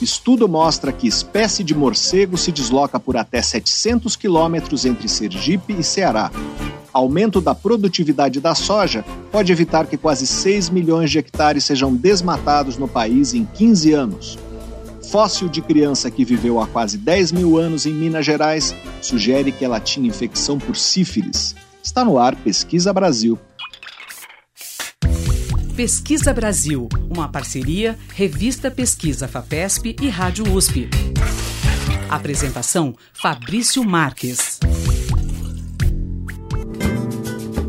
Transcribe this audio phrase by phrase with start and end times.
[0.00, 5.82] Estudo mostra que espécie de morcego se desloca por até 700 quilômetros entre Sergipe e
[5.82, 6.30] Ceará.
[6.92, 12.78] Aumento da produtividade da soja pode evitar que quase 6 milhões de hectares sejam desmatados
[12.78, 14.38] no país em 15 anos.
[15.10, 19.64] Fóssil de criança que viveu há quase 10 mil anos em Minas Gerais sugere que
[19.64, 21.56] ela tinha infecção por sífilis.
[21.82, 23.38] Está no ar Pesquisa Brasil.
[25.78, 30.90] Pesquisa Brasil, uma parceria Revista Pesquisa FAPESP e Rádio USP.
[32.10, 34.58] Apresentação Fabrício Marques.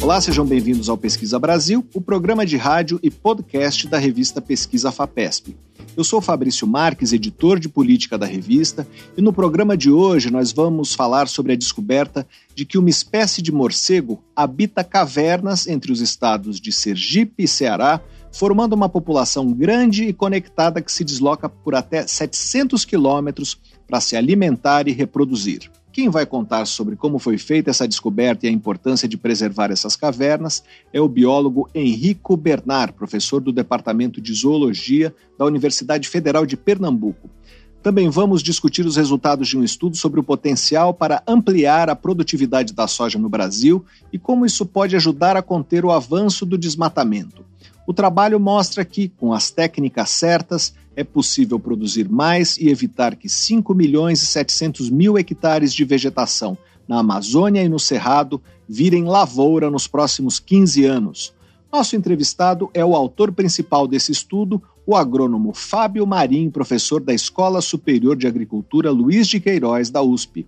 [0.10, 4.92] Olá, sejam bem-vindos ao Pesquisa Brasil, o programa de rádio e podcast da revista Pesquisa
[4.92, 5.56] FAPESP.
[5.96, 10.52] Eu sou Fabrício Marques, editor de política da revista, e no programa de hoje nós
[10.52, 16.02] vamos falar sobre a descoberta de que uma espécie de morcego habita cavernas entre os
[16.02, 21.76] estados de Sergipe e Ceará, formando uma população grande e conectada que se desloca por
[21.76, 25.70] até 700 quilômetros para se alimentar e reproduzir.
[26.00, 29.98] Quem vai contar sobre como foi feita essa descoberta e a importância de preservar essas
[29.98, 36.56] cavernas é o biólogo Henrico Bernard, professor do Departamento de Zoologia da Universidade Federal de
[36.56, 37.30] Pernambuco.
[37.84, 42.72] Também vamos discutir os resultados de um estudo sobre o potencial para ampliar a produtividade
[42.72, 47.49] da soja no Brasil e como isso pode ajudar a conter o avanço do desmatamento.
[47.90, 53.28] O trabalho mostra que, com as técnicas certas, é possível produzir mais e evitar que
[53.28, 56.56] 5 milhões e 700 mil hectares de vegetação
[56.88, 61.34] na Amazônia e no Cerrado virem lavoura nos próximos 15 anos.
[61.74, 67.60] Nosso entrevistado é o autor principal desse estudo, o agrônomo Fábio Marim, professor da Escola
[67.60, 70.46] Superior de Agricultura Luiz de Queiroz, da USP.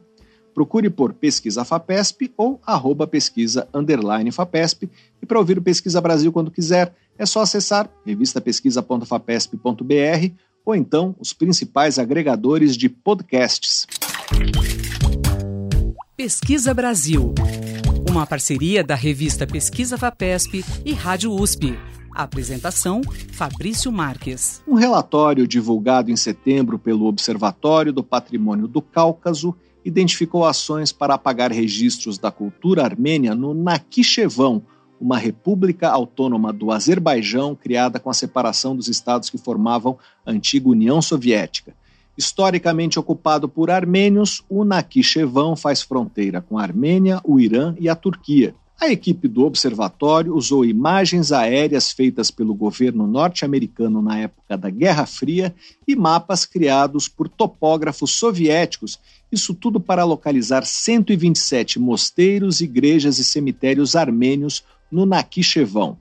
[0.56, 4.90] procure por Pesquisa FAPESP ou arroba pesquisa underline FAPESP.
[5.22, 10.32] E para ouvir o Pesquisa Brasil quando quiser, é só acessar revistapesquisa.fapesp.br
[10.66, 13.86] ou então os principais agregadores de podcasts.
[16.16, 17.36] Pesquisa Brasil,
[18.10, 21.78] uma parceria da revista Pesquisa FAPESP e Rádio USP.
[22.14, 23.02] apresentação:
[23.34, 24.64] Fabrício Marques.
[24.66, 29.54] Um relatório divulgado em setembro pelo Observatório do Patrimônio do Cáucaso
[29.85, 34.63] identificou ações para apagar registros da cultura armênia no Nakhichevão,
[35.00, 40.68] uma república autônoma do Azerbaijão criada com a separação dos estados que formavam a antiga
[40.68, 41.75] União Soviética.
[42.18, 47.96] Historicamente ocupado por armênios, o Nakhichevão faz fronteira com a Armênia, o Irã e a
[47.96, 48.56] Turquia.
[48.79, 55.06] A equipe do observatório usou imagens aéreas feitas pelo governo norte-americano na época da Guerra
[55.06, 55.56] Fria
[55.88, 59.00] e mapas criados por topógrafos soviéticos
[59.31, 65.97] isso tudo para localizar 127 mosteiros, igrejas e cemitérios armênios no Nakhichevão.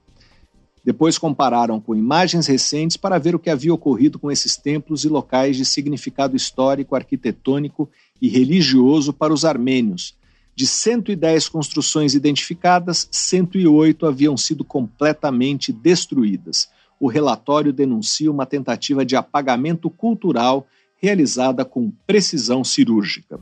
[0.84, 5.08] Depois compararam com imagens recentes para ver o que havia ocorrido com esses templos e
[5.08, 7.88] locais de significado histórico, arquitetônico
[8.20, 10.14] e religioso para os armênios.
[10.54, 16.68] De 110 construções identificadas, 108 haviam sido completamente destruídas.
[17.00, 20.66] O relatório denuncia uma tentativa de apagamento cultural
[21.04, 23.38] realizada com precisão cirúrgica.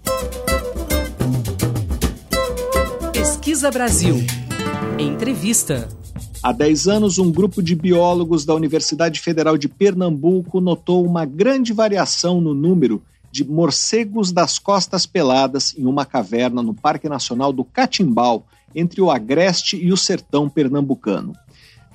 [3.12, 4.16] Pesquisa Brasil.
[4.98, 5.88] Entrevista.
[6.42, 11.72] Há 10 anos, um grupo de biólogos da Universidade Federal de Pernambuco notou uma grande
[11.72, 13.00] variação no número
[13.30, 18.44] de morcegos das costas peladas em uma caverna no Parque Nacional do Catimbau,
[18.74, 21.32] entre o Agreste e o Sertão Pernambucano.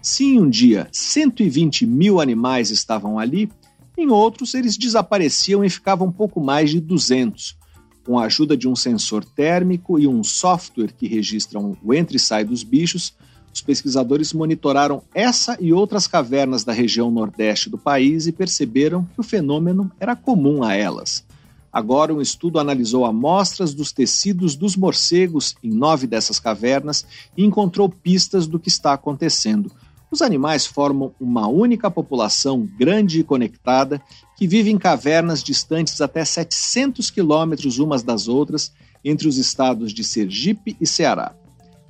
[0.01, 3.49] Se em um dia 120 mil animais estavam ali,
[3.97, 7.57] em outros, eles desapareciam e ficavam pouco mais de 200.
[8.05, 12.19] Com a ajuda de um sensor térmico e um software que registram o entra e
[12.19, 13.13] sai dos bichos,
[13.53, 19.19] os pesquisadores monitoraram essa e outras cavernas da região nordeste do país e perceberam que
[19.19, 21.25] o fenômeno era comum a elas.
[21.73, 27.05] Agora, um estudo analisou amostras dos tecidos dos morcegos em nove dessas cavernas
[27.35, 29.71] e encontrou pistas do que está acontecendo.
[30.09, 34.01] Os animais formam uma única população grande e conectada
[34.37, 38.71] que vive em cavernas distantes até 700 quilômetros umas das outras
[39.03, 41.35] entre os estados de Sergipe e Ceará.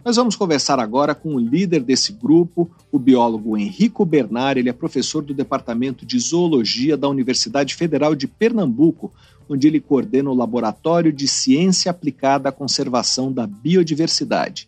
[0.04, 4.58] Nós vamos conversar agora com o líder desse grupo, o biólogo Henrico Bernard.
[4.58, 9.12] Ele é professor do Departamento de Zoologia da Universidade Federal de Pernambuco,
[9.50, 14.68] onde ele coordena o Laboratório de Ciência Aplicada à Conservação da Biodiversidade.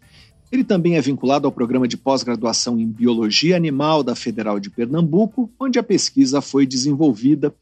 [0.52, 5.50] Ele também é vinculado ao programa de pós-graduação em Biologia Animal da Federal de Pernambuco,
[5.60, 7.54] onde a pesquisa foi desenvolvida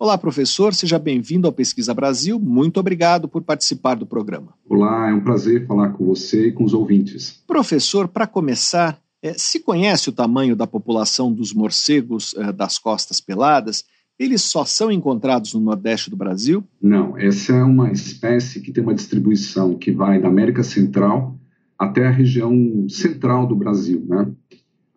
[0.00, 2.40] Olá, professor, seja bem-vindo ao Pesquisa Brasil.
[2.40, 4.54] Muito obrigado por participar do programa.
[4.66, 7.44] Olá, é um prazer falar com você e com os ouvintes.
[7.46, 13.20] Professor, para começar, é, se conhece o tamanho da população dos morcegos é, das costas
[13.20, 13.84] peladas?
[14.18, 16.64] Eles só são encontrados no Nordeste do Brasil?
[16.80, 21.38] Não, essa é uma espécie que tem uma distribuição que vai da América Central
[21.80, 24.30] até a região central do Brasil, né?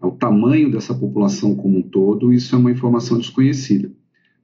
[0.01, 3.89] O tamanho dessa população como um todo, isso é uma informação desconhecida.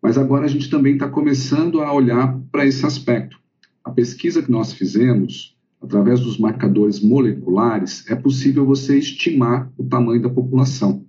[0.01, 3.37] Mas agora a gente também está começando a olhar para esse aspecto.
[3.83, 10.21] A pesquisa que nós fizemos, através dos marcadores moleculares, é possível você estimar o tamanho
[10.21, 11.03] da população.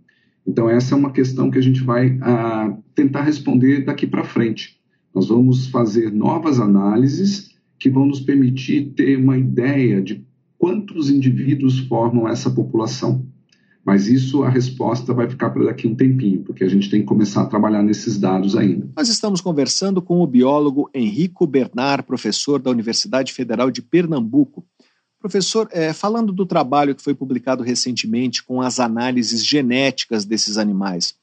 [0.45, 4.81] Então, essa é uma questão que a gente vai ah, tentar responder daqui para frente.
[5.15, 10.29] Nós vamos fazer novas análises que vão nos permitir ter uma ideia de
[10.61, 13.27] quantos indivíduos formam essa população.
[13.83, 17.07] Mas isso, a resposta vai ficar para daqui um tempinho, porque a gente tem que
[17.07, 18.87] começar a trabalhar nesses dados ainda.
[18.95, 24.63] Nós estamos conversando com o biólogo Henrico Bernard, professor da Universidade Federal de Pernambuco.
[25.19, 31.15] Professor, é, falando do trabalho que foi publicado recentemente com as análises genéticas desses animais,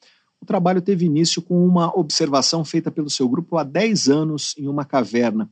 [0.42, 4.68] o trabalho teve início com uma observação feita pelo seu grupo há 10 anos em
[4.68, 5.48] uma caverna.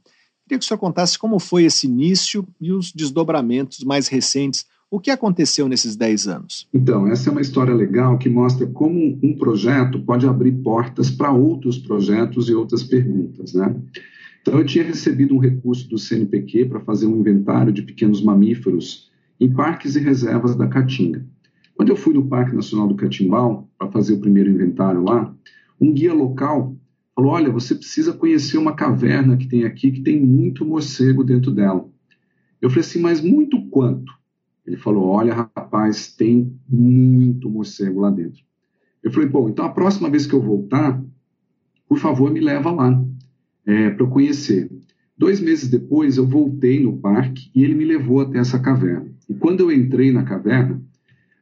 [0.47, 4.99] Queria que o senhor contasse como foi esse início e os desdobramentos mais recentes o
[4.99, 6.69] que aconteceu nesses 10 anos?
[6.73, 11.31] Então, essa é uma história legal que mostra como um projeto pode abrir portas para
[11.31, 13.75] outros projetos e outras perguntas, né?
[14.41, 19.11] Então, eu tinha recebido um recurso do CNPq para fazer um inventário de pequenos mamíferos
[19.39, 21.25] em parques e reservas da Caatinga.
[21.75, 25.33] Quando eu fui no Parque Nacional do Catimbau para fazer o primeiro inventário lá,
[25.81, 26.75] um guia local
[27.15, 31.51] falou: Olha, você precisa conhecer uma caverna que tem aqui que tem muito morcego dentro
[31.51, 31.89] dela.
[32.61, 34.11] Eu falei assim: Mas muito quanto?
[34.65, 38.43] Ele falou: Olha, rapaz, tem muito morcego lá dentro.
[39.01, 41.01] Eu falei: Bom, então a próxima vez que eu voltar,
[41.87, 43.03] por favor, me leva lá
[43.65, 44.69] é, para eu conhecer.
[45.17, 49.09] Dois meses depois, eu voltei no parque e ele me levou até essa caverna.
[49.29, 50.81] E quando eu entrei na caverna,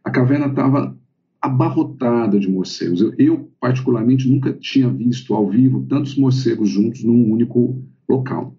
[0.04, 0.96] a caverna estava
[1.44, 3.02] abarrotada de morcegos.
[3.02, 8.56] Eu, eu, particularmente, nunca tinha visto ao vivo tantos morcegos juntos num único local.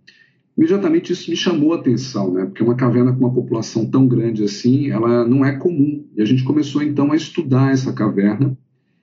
[0.54, 2.44] Imediatamente isso me chamou a atenção, né?
[2.44, 6.06] Porque uma caverna com uma população tão grande assim, ela não é comum.
[6.14, 8.56] E a gente começou então a estudar essa caverna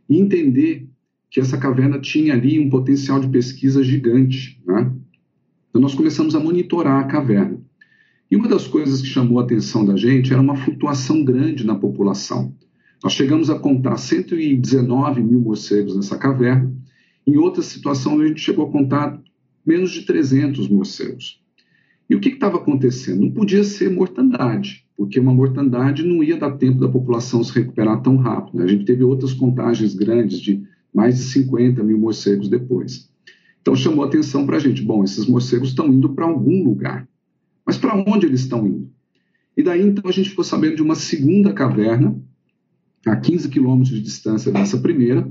[0.07, 0.87] e entender
[1.31, 4.93] que essa caverna tinha ali um potencial de pesquisa gigante, né?
[5.69, 7.59] Então nós começamos a monitorar a caverna.
[8.29, 11.73] E uma das coisas que chamou a atenção da gente era uma flutuação grande na
[11.73, 12.53] população.
[13.03, 16.71] Nós chegamos a contar 119 mil morcegos nessa caverna.
[17.25, 19.19] Em outra situação, a gente chegou a contar
[19.65, 21.41] menos de 300 morcegos.
[22.09, 23.21] E o que estava acontecendo?
[23.21, 28.01] Não podia ser mortandade, porque uma mortandade não ia dar tempo da população se recuperar
[28.01, 28.57] tão rápido.
[28.57, 28.65] Né?
[28.65, 30.61] A gente teve outras contagens grandes de
[30.93, 33.09] mais de 50 mil morcegos depois.
[33.61, 37.07] Então chamou atenção para a gente: bom, esses morcegos estão indo para algum lugar.
[37.65, 38.91] Mas para onde eles estão indo?
[39.55, 42.19] E daí então a gente ficou sabendo de uma segunda caverna,
[43.05, 45.29] a 15 quilômetros de distância dessa primeira.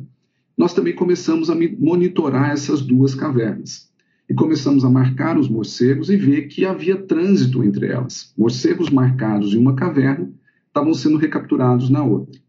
[0.57, 3.91] Nós também começamos a monitorar essas duas cavernas
[4.29, 8.33] e começamos a marcar os morcegos e ver que havia trânsito entre elas.
[8.37, 10.31] Morcegos marcados em uma caverna
[10.69, 12.41] estavam sendo recapturados na outra.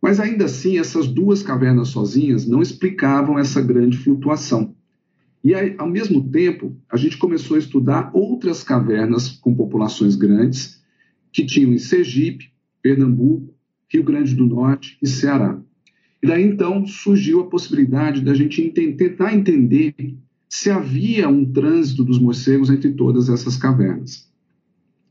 [0.00, 4.74] Mas ainda assim, essas duas cavernas sozinhas não explicavam essa grande flutuação.
[5.44, 10.82] E aí, ao mesmo tempo, a gente começou a estudar outras cavernas com populações grandes
[11.32, 13.52] que tinham em Sergipe, Pernambuco,
[13.92, 15.60] Rio Grande do Norte e Ceará.
[16.22, 19.94] E daí então surgiu a possibilidade da gente tentar entender
[20.48, 24.30] se havia um trânsito dos morcegos entre todas essas cavernas.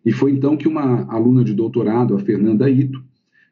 [0.06, 3.04] E foi então que uma aluna de doutorado, a Fernanda Ito,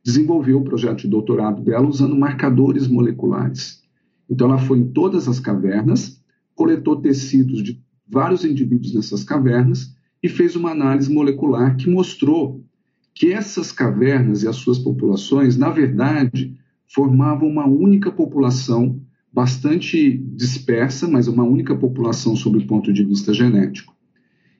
[0.04, 3.84] desenvolveu o projeto de doutorado dela usando marcadores moleculares.
[4.30, 6.24] Então, ela foi em todas as cavernas,
[6.56, 12.64] coletou tecidos de vários indivíduos nessas cavernas e fez uma análise molecular que mostrou
[13.13, 19.01] que essas cavernas e as suas populações, na verdade, formavam uma única população
[19.32, 23.96] bastante dispersa, mas uma única população sob o ponto de vista genético.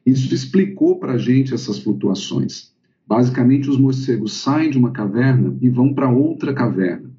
[0.06, 2.74] Isso explicou para a gente essas flutuações.
[3.08, 7.10] Basicamente, os morcegos saem de uma caverna e vão para outra caverna.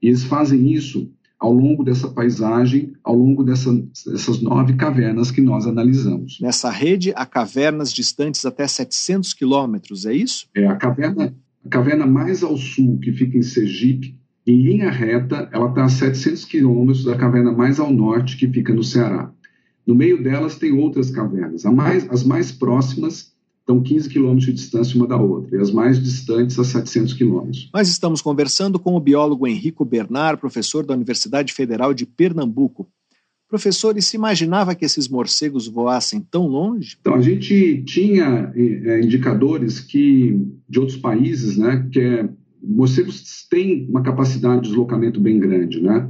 [0.00, 3.72] E eles fazem isso ao longo dessa paisagem, ao longo dessa,
[4.06, 6.38] dessas nove cavernas que nós analisamos.
[6.40, 10.46] Nessa rede, há cavernas distantes até 700 quilômetros, é isso?
[10.54, 15.48] É, a caverna, a caverna mais ao sul, que fica em Sergipe, em linha reta,
[15.52, 19.30] ela está a 700 quilômetros da caverna mais ao norte, que fica no Ceará.
[19.86, 21.64] No meio delas tem outras cavernas.
[21.64, 23.35] Mais, as mais próximas
[23.66, 27.68] estão 15 quilômetros de distância uma da outra, e as mais distantes a 700 quilômetros.
[27.74, 32.88] Nós estamos conversando com o biólogo Henrico Bernard, professor da Universidade Federal de Pernambuco.
[33.48, 36.96] Professor, e se imaginava que esses morcegos voassem tão longe?
[37.00, 42.28] Então, a gente tinha é, indicadores que de outros países, né, que é,
[42.62, 46.08] morcegos têm uma capacidade de deslocamento bem grande, né?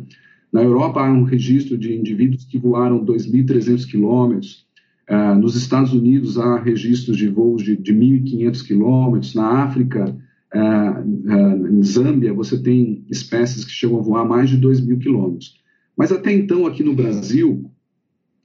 [0.52, 4.65] Na Europa há um registro de indivíduos que voaram 2.300 quilômetros.
[5.08, 9.34] Uh, nos Estados Unidos há registros de voos de, de 1.500 quilômetros.
[9.34, 10.16] Na África,
[10.54, 15.60] uh, uh, em Zâmbia, você tem espécies que chegam a voar mais de 2.000 quilômetros.
[15.96, 17.70] Mas até então, aqui no Brasil,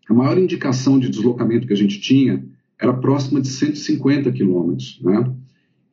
[0.07, 2.45] a maior indicação de deslocamento que a gente tinha
[2.79, 4.99] era próxima de 150 quilômetros.
[5.03, 5.33] Né?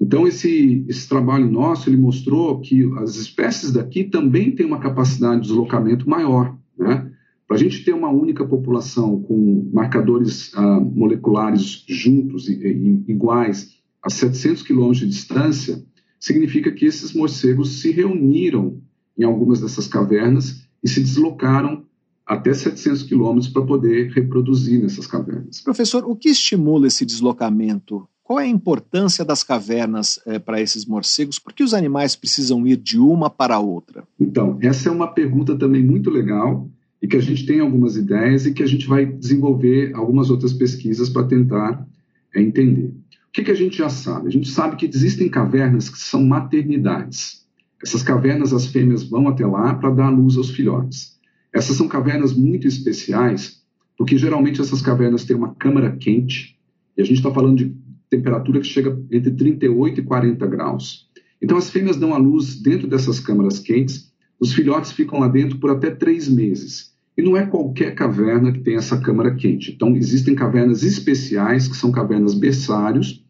[0.00, 5.40] Então, esse, esse trabalho nosso ele mostrou que as espécies daqui também têm uma capacidade
[5.40, 6.56] de deslocamento maior.
[6.78, 7.07] Né?
[7.48, 13.70] Para a gente ter uma única população com marcadores ah, moleculares juntos e, e, iguais
[14.02, 15.82] a 700 quilômetros de distância,
[16.20, 18.78] significa que esses morcegos se reuniram
[19.16, 21.86] em algumas dessas cavernas e se deslocaram
[22.26, 25.62] até 700 quilômetros para poder reproduzir nessas cavernas.
[25.62, 28.06] Professor, o que estimula esse deslocamento?
[28.22, 31.38] Qual é a importância das cavernas é, para esses morcegos?
[31.38, 34.06] Por que os animais precisam ir de uma para outra?
[34.20, 36.68] Então, essa é uma pergunta também muito legal
[37.00, 40.52] e que a gente tem algumas ideias e que a gente vai desenvolver algumas outras
[40.52, 41.86] pesquisas para tentar
[42.34, 42.88] é, entender.
[43.28, 44.26] O que, que a gente já sabe?
[44.26, 47.46] A gente sabe que existem cavernas que são maternidades.
[47.82, 51.18] Essas cavernas, as fêmeas vão até lá para dar luz aos filhotes.
[51.52, 53.62] Essas são cavernas muito especiais,
[53.96, 56.58] porque geralmente essas cavernas têm uma câmara quente,
[56.96, 57.76] e a gente está falando de
[58.10, 61.08] temperatura que chega entre 38 e 40 graus.
[61.40, 64.07] Então, as fêmeas dão à luz dentro dessas câmaras quentes,
[64.40, 66.94] os filhotes ficam lá dentro por até três meses.
[67.16, 69.72] E não é qualquer caverna que tem essa câmara quente.
[69.72, 73.24] Então, existem cavernas especiais, que são cavernas berçários,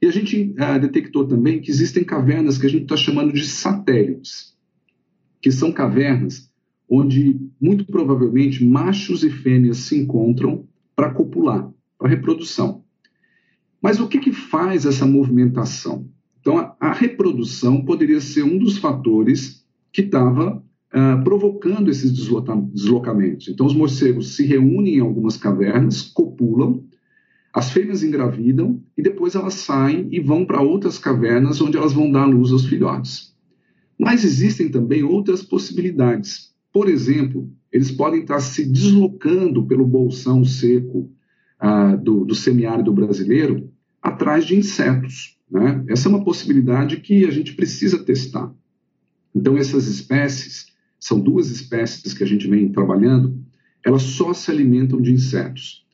[0.00, 3.44] e a gente uh, detectou também que existem cavernas que a gente está chamando de
[3.44, 4.56] satélites,
[5.40, 6.50] que são cavernas
[6.88, 12.84] onde, muito provavelmente, machos e fêmeas se encontram para copular, para reprodução.
[13.80, 16.08] Mas o que, que faz essa movimentação?
[16.40, 19.61] Então, a, a reprodução poderia ser um dos fatores
[19.92, 23.48] que estava uh, provocando esses deslocamentos.
[23.48, 26.84] Então, os morcegos se reúnem em algumas cavernas, copulam,
[27.52, 32.10] as fêmeas engravidam e depois elas saem e vão para outras cavernas onde elas vão
[32.10, 33.34] dar luz aos filhotes.
[33.98, 36.52] Mas existem também outras possibilidades.
[36.72, 41.10] Por exemplo, eles podem estar se deslocando pelo bolsão seco
[41.58, 43.70] ah, do, do semiárido brasileiro
[44.00, 45.36] atrás de insetos.
[45.50, 45.84] Né?
[45.88, 48.50] Essa é uma possibilidade que a gente precisa testar.
[49.34, 50.66] Então, essas espécies,
[50.98, 53.36] são duas espécies que a gente vem trabalhando,
[53.84, 55.84] elas só se alimentam de insetos.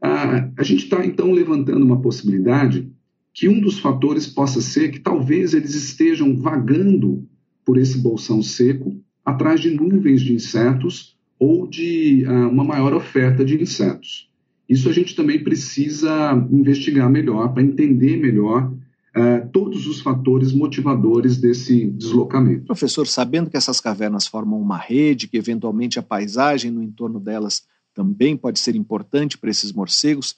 [0.00, 2.90] Ah, a gente está, então, levantando uma possibilidade
[3.32, 7.26] que um dos fatores possa ser que talvez eles estejam vagando
[7.64, 13.44] por esse bolsão seco atrás de nuvens de insetos ou de ah, uma maior oferta
[13.44, 14.30] de insetos.
[14.68, 18.72] Isso a gente também precisa investigar melhor para entender melhor
[19.16, 22.66] uh, todos os fatores motivadores desse deslocamento.
[22.66, 27.62] Professor, sabendo que essas cavernas formam uma rede, que eventualmente a paisagem no entorno delas
[27.94, 30.36] também pode ser importante para esses morcegos,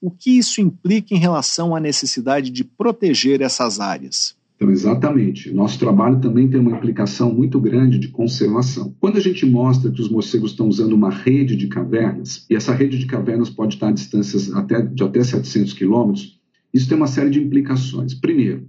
[0.00, 4.36] o que isso implica em relação à necessidade de proteger essas áreas?
[4.56, 5.52] Então, exatamente.
[5.52, 8.94] Nosso trabalho também tem uma implicação muito grande de conservação.
[8.98, 12.72] Quando a gente mostra que os morcegos estão usando uma rede de cavernas, e essa
[12.72, 16.40] rede de cavernas pode estar a distâncias até, de até 700 quilômetros,
[16.76, 18.14] isso tem uma série de implicações.
[18.14, 18.68] Primeiro,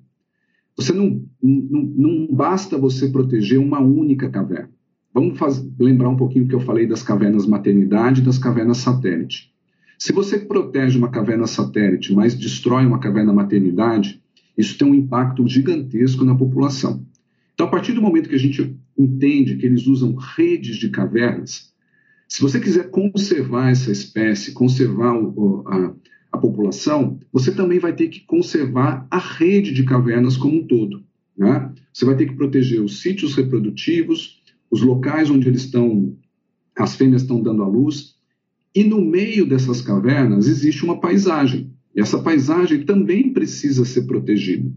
[0.76, 4.70] você não, não, não basta você proteger uma única caverna.
[5.14, 5.40] Vamos
[5.80, 9.52] lembrar um pouquinho que eu falei das cavernas maternidade e das cavernas satélite.
[9.98, 14.22] Se você protege uma caverna satélite, mas destrói uma caverna maternidade,
[14.56, 17.04] isso tem um impacto gigantesco na população.
[17.54, 21.74] Então, a partir do momento que a gente entende que eles usam redes de cavernas,
[22.28, 25.94] se você quiser conservar essa espécie, conservar o, a,
[26.32, 31.04] a, população, você também vai ter que conservar a rede de cavernas como um todo.
[31.38, 31.72] Né?
[31.94, 36.16] Você vai ter que proteger os sítios reprodutivos, os locais onde eles estão
[36.78, 38.16] as fêmeas estão dando à luz,
[38.76, 41.72] e no meio dessas cavernas existe uma paisagem.
[41.96, 44.72] E essa paisagem também precisa ser protegida.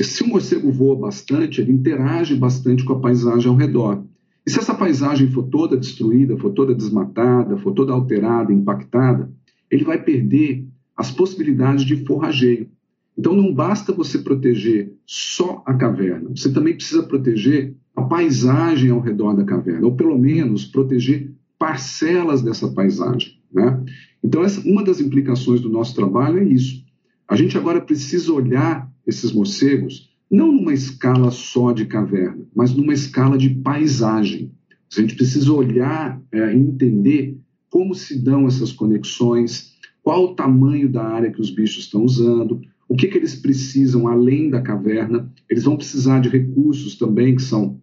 [0.00, 4.04] Se o morcego voa bastante, ele interage bastante com a paisagem ao redor.
[4.44, 9.30] E se essa paisagem for toda destruída, for toda desmatada, for toda alterada, impactada,
[9.70, 10.66] ele vai perder
[10.96, 12.68] as possibilidades de forrageio.
[13.16, 19.00] Então não basta você proteger só a caverna, você também precisa proteger a paisagem ao
[19.00, 23.38] redor da caverna, ou pelo menos proteger parcelas dessa paisagem.
[23.52, 23.84] Né?
[24.22, 26.84] Então, essa, uma das implicações do nosso trabalho é isso.
[27.28, 32.92] A gente agora precisa olhar esses morcegos não numa escala só de caverna, mas numa
[32.92, 34.50] escala de paisagem.
[34.96, 37.38] A gente precisa olhar é, e entender
[37.74, 42.60] como se dão essas conexões, qual o tamanho da área que os bichos estão usando,
[42.88, 45.28] o que, que eles precisam além da caverna.
[45.50, 47.80] Eles vão precisar de recursos também, que são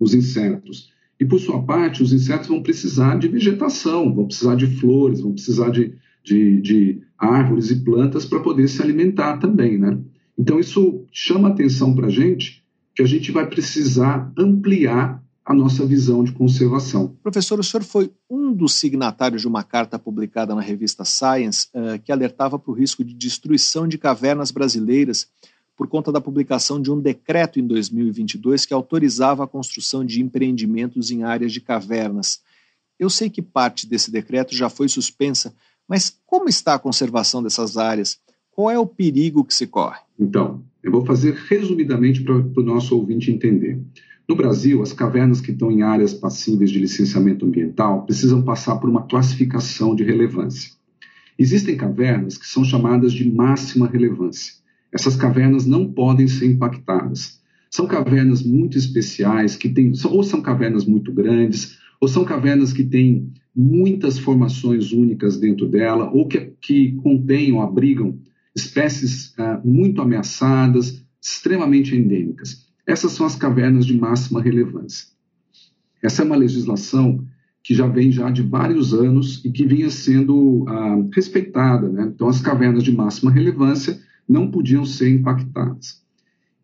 [0.00, 0.90] os insetos.
[1.20, 5.34] E, por sua parte, os insetos vão precisar de vegetação, vão precisar de flores, vão
[5.34, 5.92] precisar de,
[6.24, 9.98] de, de árvores e plantas para poder se alimentar também, né?
[10.38, 15.86] Então, isso chama atenção para a gente que a gente vai precisar ampliar a nossa
[15.86, 17.16] visão de conservação.
[17.22, 21.98] Professor, o senhor foi um dos signatários de uma carta publicada na revista Science uh,
[22.04, 25.26] que alertava para o risco de destruição de cavernas brasileiras
[25.74, 31.10] por conta da publicação de um decreto em 2022 que autorizava a construção de empreendimentos
[31.10, 32.42] em áreas de cavernas.
[32.98, 35.54] Eu sei que parte desse decreto já foi suspensa,
[35.88, 38.18] mas como está a conservação dessas áreas?
[38.50, 40.00] Qual é o perigo que se corre?
[40.20, 43.80] Então, eu vou fazer resumidamente para o nosso ouvinte entender.
[44.28, 48.90] No Brasil, as cavernas que estão em áreas passíveis de licenciamento ambiental precisam passar por
[48.90, 50.72] uma classificação de relevância.
[51.38, 54.52] Existem cavernas que são chamadas de máxima relevância.
[54.92, 57.40] Essas cavernas não podem ser impactadas.
[57.70, 62.84] São cavernas muito especiais, que têm, ou são cavernas muito grandes, ou são cavernas que
[62.84, 68.18] têm muitas formações únicas dentro dela, ou que, que contêm ou abrigam
[68.54, 72.67] espécies ah, muito ameaçadas, extremamente endêmicas.
[72.88, 75.08] Essas são as cavernas de máxima relevância.
[76.02, 77.22] Essa é uma legislação
[77.62, 81.86] que já vem já de vários anos e que vinha sendo ah, respeitada.
[81.86, 82.10] Né?
[82.14, 86.02] Então, as cavernas de máxima relevância não podiam ser impactadas.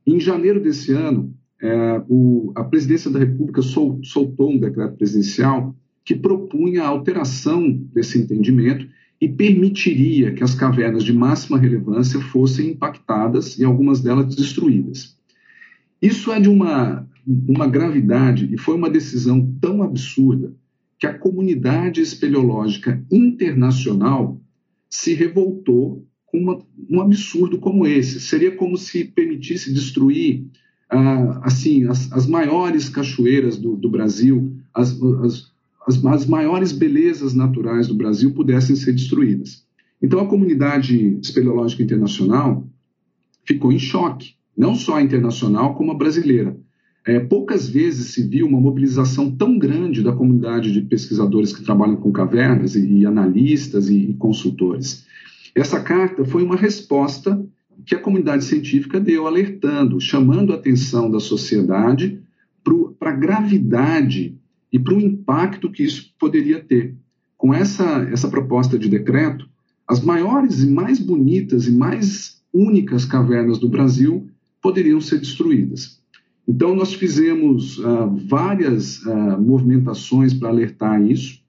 [0.06, 5.76] Em janeiro desse ano, é, o, a presidência da República sol, soltou um decreto presidencial
[6.06, 8.88] que propunha a alteração desse entendimento
[9.20, 15.14] e permitiria que as cavernas de máxima relevância fossem impactadas e algumas delas destruídas.
[16.04, 20.54] Isso é de uma, uma gravidade e foi uma decisão tão absurda
[20.98, 24.38] que a comunidade espeleológica internacional
[24.90, 26.58] se revoltou com uma,
[26.90, 28.20] um absurdo como esse.
[28.20, 30.44] Seria como se permitisse destruir
[30.90, 34.90] ah, assim as, as, maiores cachoeiras do, do Brasil, as,
[35.22, 35.52] as,
[35.86, 39.64] as, as maiores belezas naturais do Brasil pudessem ser destruídas.
[40.02, 42.68] Então a comunidade espeleológica internacional
[43.46, 46.56] ficou em choque não só a internacional como a brasileira.
[47.06, 51.96] É, poucas vezes se viu uma mobilização tão grande da comunidade de pesquisadores que trabalham
[51.96, 55.04] com cavernas e, e analistas e, e consultores.
[55.54, 57.44] Essa carta foi uma resposta
[57.84, 62.20] que a comunidade científica deu, alertando, chamando a atenção da sociedade
[62.98, 64.38] para a gravidade
[64.72, 66.94] e para o impacto que isso poderia ter.
[67.36, 69.46] Com essa, essa proposta de decreto,
[69.86, 74.26] as maiores e mais bonitas e mais únicas cavernas do Brasil
[74.64, 76.00] poderiam ser destruídas.
[76.48, 81.44] Então, nós fizemos uh, várias uh, movimentações para alertar isso,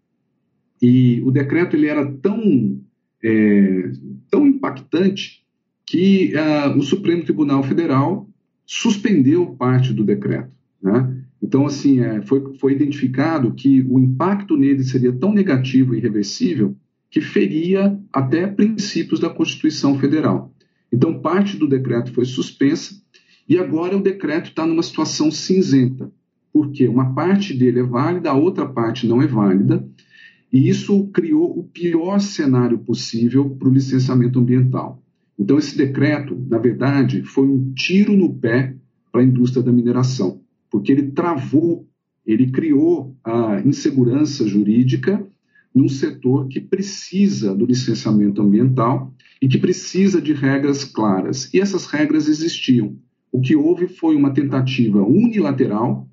[0.82, 2.82] e o decreto ele era tão,
[3.24, 3.92] é,
[4.30, 5.46] tão impactante
[5.86, 8.30] que uh, o Supremo Tribunal Federal
[8.66, 10.54] suspendeu parte do decreto.
[10.84, 11.24] Né?
[11.42, 16.76] Então, assim, é, foi, foi identificado que o impacto nele seria tão negativo e irreversível
[17.10, 20.54] que feria até princípios da Constituição Federal.
[20.92, 23.05] Então, parte do decreto foi suspensa
[23.48, 26.12] e agora o decreto está numa situação cinzenta,
[26.52, 29.88] porque uma parte dele é válida, a outra parte não é válida,
[30.52, 35.04] e isso criou o pior cenário possível para o licenciamento ambiental.
[35.38, 38.76] Então, esse decreto, na verdade, foi um tiro no pé
[39.12, 41.88] para a indústria da mineração, porque ele travou,
[42.26, 45.26] ele criou a insegurança jurídica
[45.74, 51.54] num setor que precisa do licenciamento ambiental e que precisa de regras claras.
[51.54, 52.96] E essas regras existiam.
[53.36, 56.08] O que houve foi uma tentativa unilateral,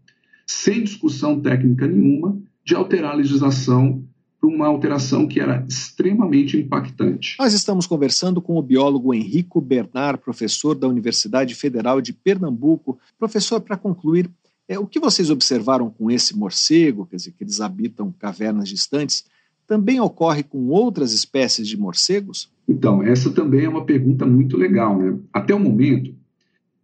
[0.44, 4.02] sem discussão técnica nenhuma, de alterar a legislação
[4.40, 7.36] para uma alteração que era extremamente impactante.
[7.38, 12.98] Nós estamos conversando com o biólogo Henrico Bernard, professor da Universidade Federal de Pernambuco.
[13.16, 14.28] Professor, para concluir,
[14.68, 19.24] É, o que vocês observaram com esse morcego, quer dizer, que eles habitam cavernas distantes,
[19.66, 22.50] também ocorre com outras espécies de morcegos?
[22.66, 24.98] Então, essa também é uma pergunta muito legal.
[24.98, 25.18] Né?
[25.32, 26.14] Até o momento,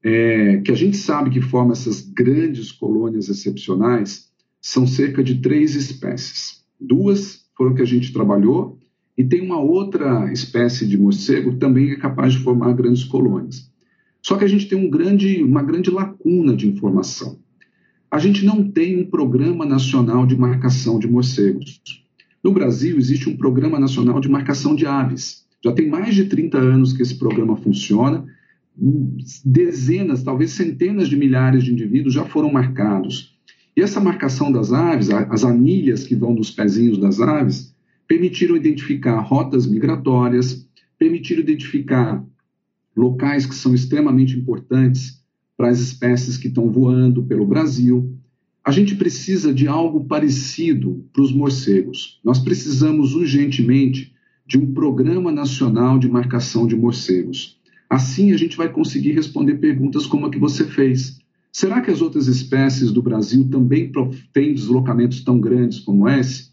[0.03, 4.29] é, que a gente sabe que forma essas grandes colônias excepcionais
[4.61, 6.65] são cerca de três espécies.
[6.81, 8.79] Duas foram que a gente trabalhou
[9.17, 13.69] e tem uma outra espécie de morcego também é capaz de formar grandes colônias.
[14.23, 17.39] Só que a gente tem um grande, uma grande lacuna de informação.
[18.11, 21.81] A gente não tem um programa nacional de marcação de morcegos.
[22.43, 25.45] No Brasil, existe um programa nacional de marcação de aves.
[25.63, 28.25] Já tem mais de 30 anos que esse programa funciona
[29.45, 33.37] dezenas, talvez centenas de milhares de indivíduos já foram marcados.
[33.77, 37.75] E essa marcação das aves, as anilhas que vão nos pezinhos das aves,
[38.07, 40.67] permitiram identificar rotas migratórias,
[40.99, 42.25] permitiram identificar
[42.97, 45.23] locais que são extremamente importantes
[45.57, 48.17] para as espécies que estão voando pelo Brasil.
[48.65, 52.21] A gente precisa de algo parecido para os morcegos.
[52.25, 54.13] Nós precisamos urgentemente
[54.47, 57.58] de um programa nacional de marcação de morcegos.
[57.89, 61.19] Assim, a gente vai conseguir responder perguntas como a que você fez.
[61.51, 63.91] Será que as outras espécies do Brasil também
[64.33, 66.51] têm deslocamentos tão grandes como esse?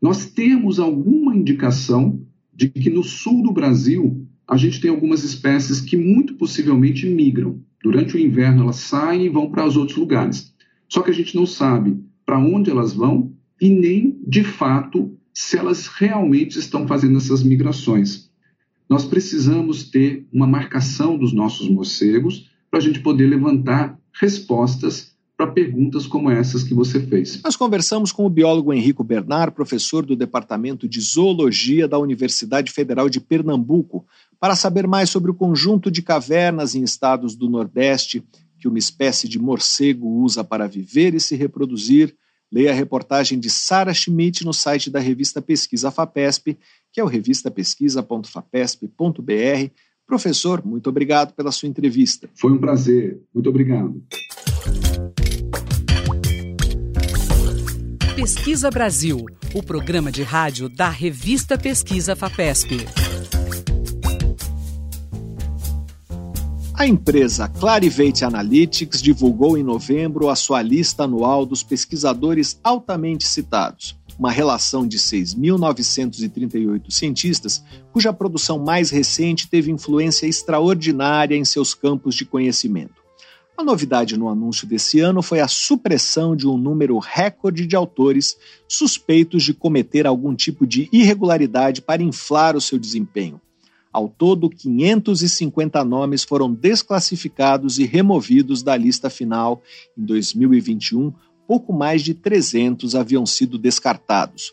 [0.00, 2.20] Nós temos alguma indicação
[2.54, 7.60] de que no sul do Brasil a gente tem algumas espécies que muito possivelmente migram.
[7.82, 10.54] Durante o inverno elas saem e vão para os outros lugares.
[10.88, 15.56] Só que a gente não sabe para onde elas vão e nem, de fato, se
[15.56, 18.25] elas realmente estão fazendo essas migrações
[18.88, 25.48] nós precisamos ter uma marcação dos nossos morcegos para a gente poder levantar respostas para
[25.48, 27.42] perguntas como essas que você fez.
[27.42, 33.08] Nós conversamos com o biólogo Henrico Bernard, professor do Departamento de Zoologia da Universidade Federal
[33.10, 34.06] de Pernambuco,
[34.40, 38.24] para saber mais sobre o conjunto de cavernas em estados do Nordeste
[38.58, 42.16] que uma espécie de morcego usa para viver e se reproduzir.
[42.52, 46.56] Leia a reportagem de Sara Schmidt no site da revista Pesquisa FAPESP
[46.96, 49.70] que é o revistapesquisa.fapesp.br.
[50.06, 52.26] Professor, muito obrigado pela sua entrevista.
[52.34, 53.20] Foi um prazer.
[53.34, 54.02] Muito obrigado.
[58.14, 62.78] Pesquisa Brasil, o programa de rádio da revista Pesquisa FAPESP.
[66.78, 73.96] A empresa Clarivate Analytics divulgou em novembro a sua lista anual dos pesquisadores altamente citados
[74.18, 77.62] uma relação de 6.938 cientistas,
[77.92, 83.04] cuja produção mais recente teve influência extraordinária em seus campos de conhecimento.
[83.56, 88.36] A novidade no anúncio desse ano foi a supressão de um número recorde de autores
[88.68, 93.40] suspeitos de cometer algum tipo de irregularidade para inflar o seu desempenho.
[93.96, 99.62] Ao todo, 550 nomes foram desclassificados e removidos da lista final
[99.96, 101.14] em 2021
[101.48, 104.52] pouco mais de 300 haviam sido descartados.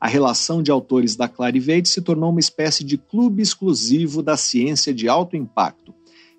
[0.00, 4.94] A relação de autores da Clarivate se tornou uma espécie de clube exclusivo da ciência
[4.94, 5.92] de alto impacto.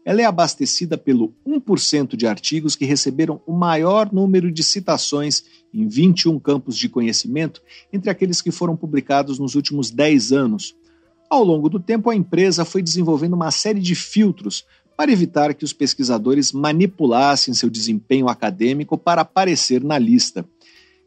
[0.05, 5.89] Ela é abastecida pelo 1% de artigos que receberam o maior número de citações em
[5.89, 10.73] 21 campos de conhecimento entre aqueles que foram publicados nos últimos 10 anos.
[11.35, 14.63] Ao longo do tempo, a empresa foi desenvolvendo uma série de filtros
[14.95, 20.47] para evitar que os pesquisadores manipulassem seu desempenho acadêmico para aparecer na lista.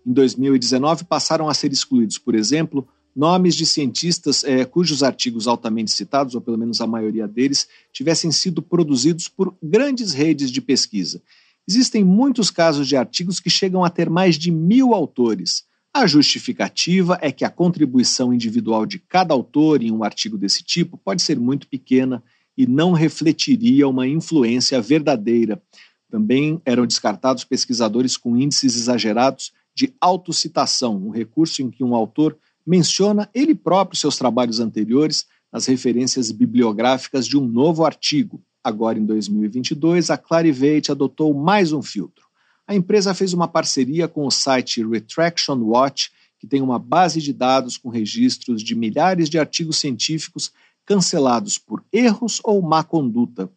[0.07, 2.87] Em 2019, passaram a ser excluídos, por exemplo,
[3.17, 8.31] nomes de cientistas eh, cujos artigos altamente citados, ou pelo menos a maioria deles, tivessem
[8.31, 11.23] sido produzidos por grandes redes de pesquisa.
[11.67, 15.65] Existem muitos casos de artigos que chegam a ter mais de mil autores.
[15.99, 20.97] A justificativa é que a contribuição individual de cada autor em um artigo desse tipo
[20.97, 22.23] pode ser muito pequena
[22.57, 25.61] e não refletiria uma influência verdadeira.
[26.09, 32.39] Também eram descartados pesquisadores com índices exagerados de autocitação, um recurso em que um autor
[32.65, 38.41] menciona ele próprio seus trabalhos anteriores nas referências bibliográficas de um novo artigo.
[38.63, 42.28] Agora, em 2022, a Clarivate adotou mais um filtro.
[42.69, 47.33] A empresa fez uma parceria com o site Retraction Watch, que tem uma base de
[47.33, 50.53] dados com registros de milhares de artigos científicos
[50.85, 53.51] cancelados por erros ou má conduta.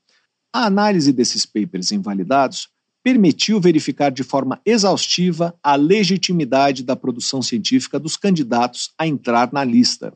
[0.53, 2.69] A análise desses papers invalidados
[3.03, 9.65] permitiu verificar de forma exaustiva a legitimidade da produção científica dos candidatos a entrar na
[9.65, 10.13] lista.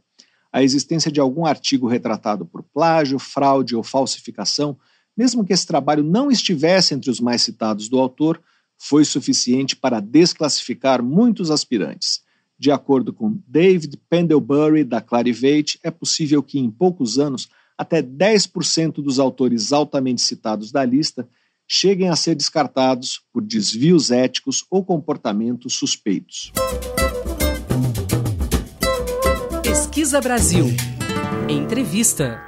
[0.53, 4.77] A existência de algum artigo retratado por plágio, fraude ou falsificação,
[5.17, 8.41] mesmo que esse trabalho não estivesse entre os mais citados do autor,
[8.77, 12.21] foi suficiente para desclassificar muitos aspirantes.
[12.57, 19.03] De acordo com David Pendlebury, da Clarivate, é possível que em poucos anos até 10%
[19.03, 21.27] dos autores altamente citados da lista
[21.67, 26.51] cheguem a ser descartados por desvios éticos ou comportamentos suspeitos.
[29.63, 30.65] Pesquisa Brasil.
[31.49, 32.41] Entrevista.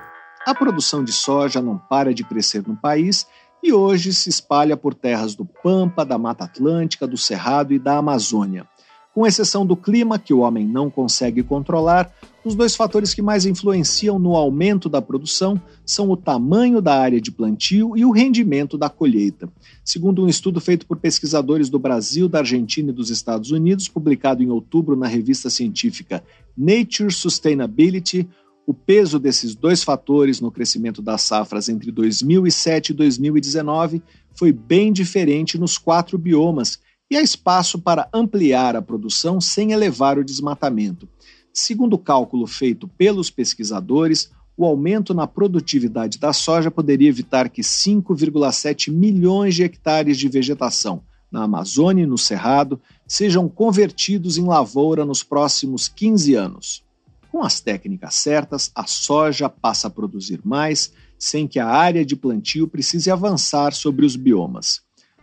[0.46, 3.28] A produção de soja não para de crescer no país
[3.67, 7.97] e hoje se espalha por terras do Pampa, da Mata Atlântica, do Cerrado e da
[7.97, 8.65] Amazônia.
[9.13, 12.10] Com exceção do clima, que o homem não consegue controlar,
[12.45, 17.19] os dois fatores que mais influenciam no aumento da produção são o tamanho da área
[17.19, 19.49] de plantio e o rendimento da colheita.
[19.84, 24.41] Segundo um estudo feito por pesquisadores do Brasil, da Argentina e dos Estados Unidos, publicado
[24.41, 26.23] em outubro na revista científica
[26.56, 28.30] Nature Sustainability,
[28.67, 34.03] o peso desses dois fatores no crescimento das safras entre 2007 e 2019
[34.36, 36.77] foi bem diferente nos quatro biomas
[37.10, 41.08] e há espaço para ampliar a produção sem elevar o desmatamento.
[41.53, 47.62] Segundo o cálculo feito pelos pesquisadores, o aumento na produtividade da soja poderia evitar que
[47.62, 51.01] 5,7 milhões de hectares de vegetação
[51.32, 56.87] na Amazônia e no Cerrado sejam convertidos em lavoura nos próximos 15 anos.
[57.32, 62.16] Com as técnicas certas, a soja passa a produzir mais, sem que a área de
[62.16, 64.82] plantio precise avançar sobre os biomas.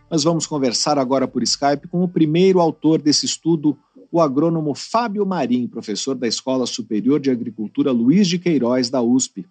[0.09, 3.77] Nós vamos conversar agora por Skype com o primeiro autor desse estudo,
[4.11, 9.45] o agrônomo Fábio Marim, professor da Escola Superior de Agricultura Luiz de Queiroz, da USP.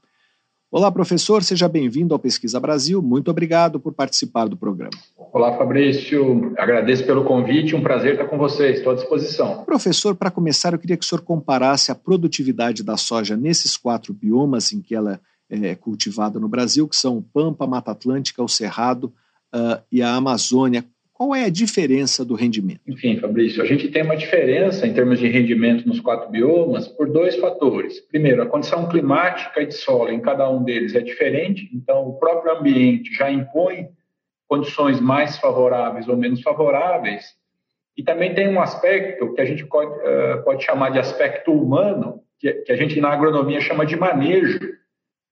[0.76, 3.00] Olá, professor, seja bem-vindo ao Pesquisa Brasil.
[3.00, 4.90] Muito obrigado por participar do programa.
[5.32, 6.52] Olá, Fabrício.
[6.58, 7.76] Agradeço pelo convite.
[7.76, 8.78] Um prazer estar com vocês.
[8.78, 9.62] Estou à disposição.
[9.62, 14.12] Professor, para começar, eu queria que o senhor comparasse a produtividade da soja nesses quatro
[14.12, 18.48] biomas em que ela é cultivada no Brasil, que são o Pampa, Mata Atlântica, o
[18.48, 19.12] Cerrado
[19.54, 20.84] uh, e a Amazônia.
[21.14, 22.80] Qual é a diferença do rendimento?
[22.88, 27.08] Enfim, Fabrício, a gente tem uma diferença em termos de rendimento nos quatro biomas por
[27.08, 28.00] dois fatores.
[28.00, 32.18] Primeiro, a condição climática e de solo em cada um deles é diferente, então o
[32.18, 33.90] próprio ambiente já impõe
[34.48, 37.24] condições mais favoráveis ou menos favoráveis.
[37.96, 42.22] E também tem um aspecto que a gente pode, uh, pode chamar de aspecto humano,
[42.40, 44.58] que, que a gente na agronomia chama de manejo,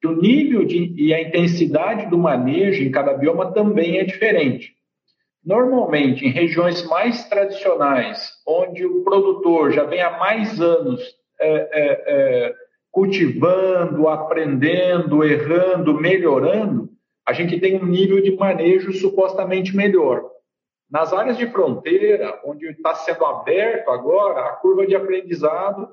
[0.00, 4.80] que o nível de, e a intensidade do manejo em cada bioma também é diferente.
[5.44, 11.02] Normalmente, em regiões mais tradicionais, onde o produtor já vem há mais anos
[11.40, 12.54] é, é, é,
[12.92, 16.90] cultivando, aprendendo, errando, melhorando,
[17.26, 20.30] a gente tem um nível de manejo supostamente melhor.
[20.90, 25.88] Nas áreas de fronteira, onde está sendo aberto agora, a curva de aprendizado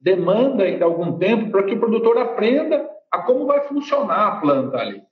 [0.00, 4.78] demanda ainda algum tempo para que o produtor aprenda a como vai funcionar a planta
[4.78, 5.02] ali.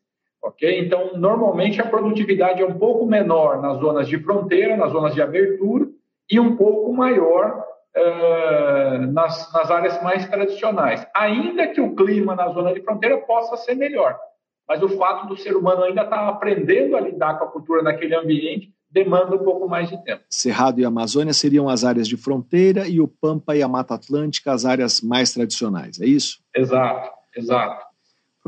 [0.48, 0.80] Ok?
[0.80, 5.20] Então, normalmente a produtividade é um pouco menor nas zonas de fronteira, nas zonas de
[5.20, 5.86] abertura,
[6.30, 11.06] e um pouco maior uh, nas, nas áreas mais tradicionais.
[11.14, 14.18] Ainda que o clima na zona de fronteira possa ser melhor.
[14.66, 17.82] Mas o fato do ser humano ainda estar tá aprendendo a lidar com a cultura
[17.82, 20.24] naquele ambiente demanda um pouco mais de tempo.
[20.30, 24.50] Cerrado e Amazônia seriam as áreas de fronteira e o Pampa e a Mata Atlântica
[24.50, 26.38] as áreas mais tradicionais, é isso?
[26.56, 27.87] Exato, exato.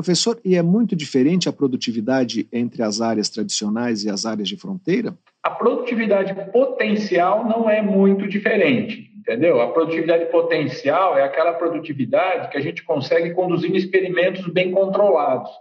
[0.01, 4.57] Professor, e é muito diferente a produtividade entre as áreas tradicionais e as áreas de
[4.57, 5.13] fronteira?
[5.43, 9.61] A produtividade potencial não é muito diferente, entendeu?
[9.61, 15.51] A produtividade potencial é aquela produtividade que a gente consegue conduzir em experimentos bem controlados,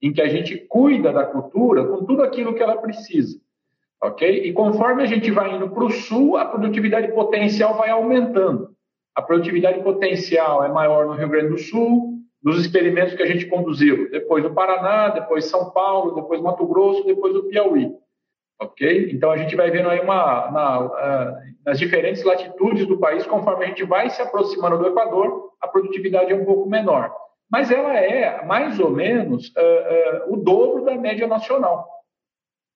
[0.00, 3.36] em que a gente cuida da cultura com tudo aquilo que ela precisa,
[4.00, 4.44] ok?
[4.44, 8.70] E conforme a gente vai indo para o sul, a produtividade potencial vai aumentando.
[9.16, 12.07] A produtividade potencial é maior no Rio Grande do Sul,
[12.42, 14.10] dos experimentos que a gente conduziu.
[14.10, 17.92] Depois o Paraná, depois São Paulo, depois Mato Grosso, depois o Piauí.
[18.60, 19.10] Ok?
[19.12, 23.64] Então a gente vai vendo aí uma, na, uh, nas diferentes latitudes do país, conforme
[23.64, 27.14] a gente vai se aproximando do Equador, a produtividade é um pouco menor.
[27.50, 31.88] Mas ela é mais ou menos uh, uh, o dobro da média nacional.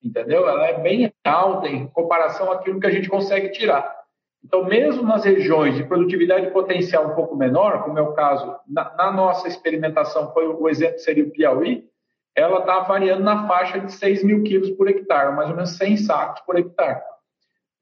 [0.03, 0.48] Entendeu?
[0.48, 4.01] Ela é bem alta em comparação àquilo que a gente consegue tirar.
[4.44, 8.94] Então, mesmo nas regiões de produtividade potencial um pouco menor, como é o caso, na,
[8.96, 11.85] na nossa experimentação, foi o exemplo seria o Piauí,
[12.35, 15.96] ela está variando na faixa de 6 mil quilos por hectare, mais ou menos 100
[15.98, 17.00] sacos por hectare.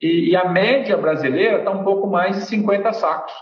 [0.01, 3.33] E, e a média brasileira está um pouco mais de 50 sacos,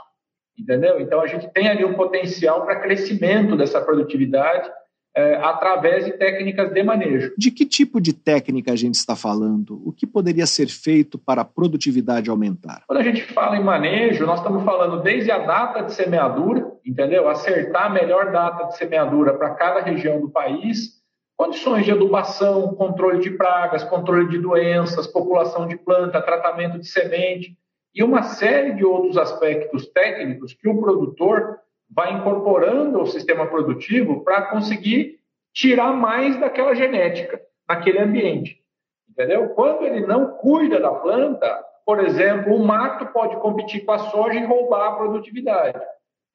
[0.58, 1.00] entendeu?
[1.00, 4.70] Então, a gente tem ali um potencial para crescimento dessa produtividade
[5.18, 7.34] é, através de técnicas de manejo.
[7.36, 9.82] De que tipo de técnica a gente está falando?
[9.84, 12.84] O que poderia ser feito para a produtividade aumentar?
[12.86, 17.28] Quando a gente fala em manejo, nós estamos falando desde a data de semeadura, entendeu?
[17.28, 21.02] Acertar a melhor data de semeadura para cada região do país,
[21.36, 27.58] condições de adubação, controle de pragas, controle de doenças, população de planta, tratamento de semente
[27.92, 31.58] e uma série de outros aspectos técnicos que o produtor
[31.90, 35.18] vai incorporando ao sistema produtivo para conseguir
[35.52, 38.62] tirar mais daquela genética naquele ambiente.
[39.08, 39.50] entendeu?
[39.50, 44.38] Quando ele não cuida da planta, por exemplo, o mato pode competir com a soja
[44.38, 45.78] e roubar a produtividade.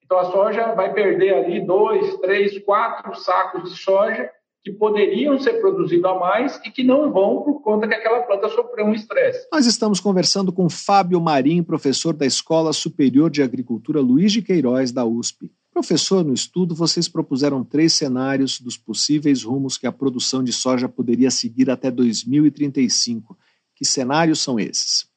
[0.03, 4.29] Então a soja vai perder ali dois, três, quatro sacos de soja
[4.63, 8.47] que poderiam ser produzidos a mais e que não vão por conta que aquela planta
[8.47, 9.45] sofreu um estresse.
[9.51, 14.91] Nós estamos conversando com Fábio Marim, professor da Escola Superior de Agricultura Luiz de Queiroz,
[14.93, 15.51] da USP.
[15.73, 20.87] Professor, no estudo vocês propuseram três cenários dos possíveis rumos que a produção de soja
[20.87, 23.37] poderia seguir até 2035.
[23.75, 25.07] Que cenários são esses?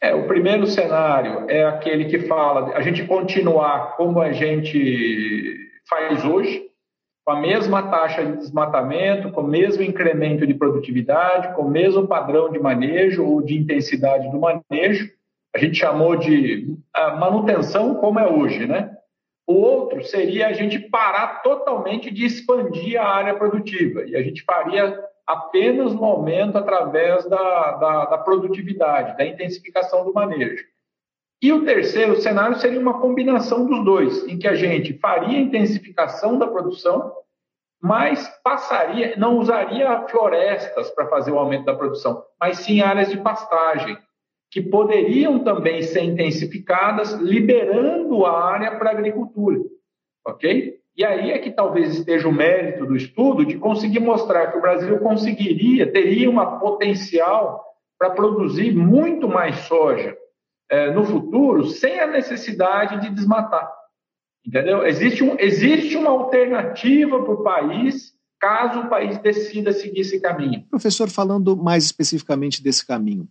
[0.00, 5.56] É, o primeiro cenário é aquele que fala a gente continuar como a gente
[5.88, 6.64] faz hoje,
[7.26, 12.06] com a mesma taxa de desmatamento, com o mesmo incremento de produtividade, com o mesmo
[12.06, 15.10] padrão de manejo ou de intensidade do manejo.
[15.52, 16.72] A gente chamou de
[17.18, 18.96] manutenção como é hoje, né?
[19.44, 24.44] O outro seria a gente parar totalmente de expandir a área produtiva e a gente
[24.44, 30.64] faria apenas no aumento através da, da, da produtividade, da intensificação do manejo.
[31.42, 36.38] E o terceiro cenário seria uma combinação dos dois, em que a gente faria intensificação
[36.38, 37.12] da produção,
[37.80, 43.18] mas passaria, não usaria florestas para fazer o aumento da produção, mas sim áreas de
[43.18, 43.98] pastagem,
[44.50, 49.58] que poderiam também ser intensificadas, liberando a área para a agricultura.
[50.26, 50.76] Ok?
[50.96, 54.62] E aí é que talvez esteja o mérito do estudo de conseguir mostrar que o
[54.62, 57.62] Brasil conseguiria, teria uma potencial
[57.98, 60.16] para produzir muito mais soja
[60.70, 63.70] é, no futuro sem a necessidade de desmatar.
[64.46, 64.86] Entendeu?
[64.86, 70.64] Existe, um, existe uma alternativa para o país caso o país decida seguir esse caminho.
[70.70, 73.28] Professor, falando mais especificamente desse caminho,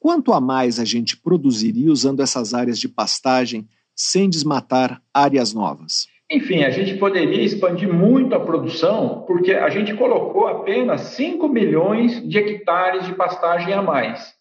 [0.00, 6.08] quanto a mais a gente produziria usando essas áreas de pastagem sem desmatar áreas novas?
[6.30, 12.28] Enfim, a gente poderia expandir muito a produção, porque a gente colocou apenas 5 milhões
[12.28, 14.35] de hectares de pastagem a mais.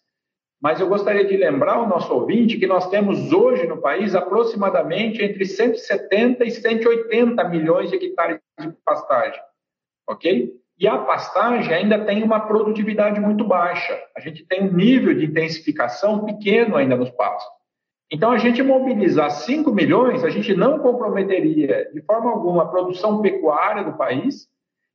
[0.61, 5.21] Mas eu gostaria de lembrar ao nosso ouvinte que nós temos hoje no país aproximadamente
[5.21, 9.41] entre 170 e 180 milhões de hectares de pastagem.
[10.07, 10.55] Ok?
[10.77, 13.97] E a pastagem ainda tem uma produtividade muito baixa.
[14.15, 17.55] A gente tem um nível de intensificação pequeno ainda nos pastos.
[18.11, 23.21] Então, a gente mobilizar 5 milhões, a gente não comprometeria de forma alguma a produção
[23.21, 24.47] pecuária do país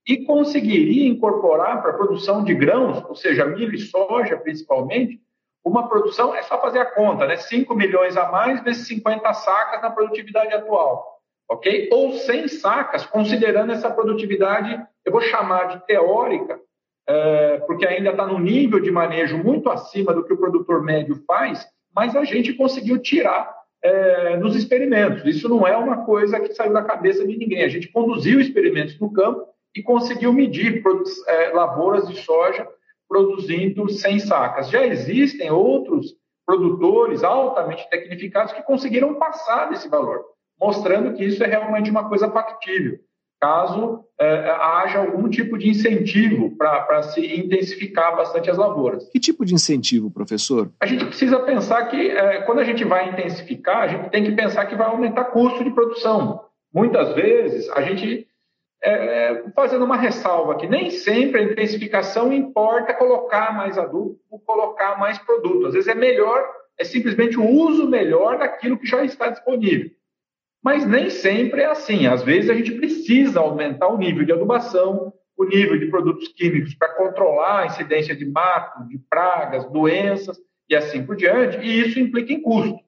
[0.06, 5.20] e conseguiria incorporar para a produção de grãos, ou seja, milho e soja principalmente,
[5.64, 7.36] uma produção, é só fazer a conta, né?
[7.36, 11.88] 5 milhões a mais vezes 50 sacas na produtividade atual, ok?
[11.92, 16.58] Ou 100 sacas, considerando essa produtividade, eu vou chamar de teórica,
[17.06, 21.22] é, porque ainda está no nível de manejo muito acima do que o produtor médio
[21.26, 25.24] faz, mas a gente conseguiu tirar é, nos experimentos.
[25.26, 27.64] Isso não é uma coisa que saiu da cabeça de ninguém.
[27.64, 30.82] A gente conduziu experimentos no campo e conseguiu medir
[31.26, 32.66] é, lavouras de soja
[33.10, 34.70] produzindo 100 sacas.
[34.70, 36.14] Já existem outros
[36.46, 40.24] produtores altamente tecnificados que conseguiram passar desse valor,
[40.58, 43.00] mostrando que isso é realmente uma coisa factível
[43.40, 49.08] caso é, haja algum tipo de incentivo para se intensificar bastante as lavouras.
[49.08, 50.70] Que tipo de incentivo, professor?
[50.78, 54.32] A gente precisa pensar que é, quando a gente vai intensificar, a gente tem que
[54.32, 56.44] pensar que vai aumentar custo de produção.
[56.72, 58.26] Muitas vezes a gente
[58.82, 65.18] é, fazendo uma ressalva que nem sempre a intensificação importa colocar mais adubo colocar mais
[65.18, 65.66] produto.
[65.66, 66.44] Às vezes é melhor,
[66.78, 69.90] é simplesmente o uso melhor daquilo que já está disponível.
[70.62, 72.06] Mas nem sempre é assim.
[72.06, 76.74] Às vezes a gente precisa aumentar o nível de adubação, o nível de produtos químicos
[76.74, 80.38] para controlar a incidência de mato, de pragas, doenças
[80.68, 82.78] e assim por diante, e isso implica em custo.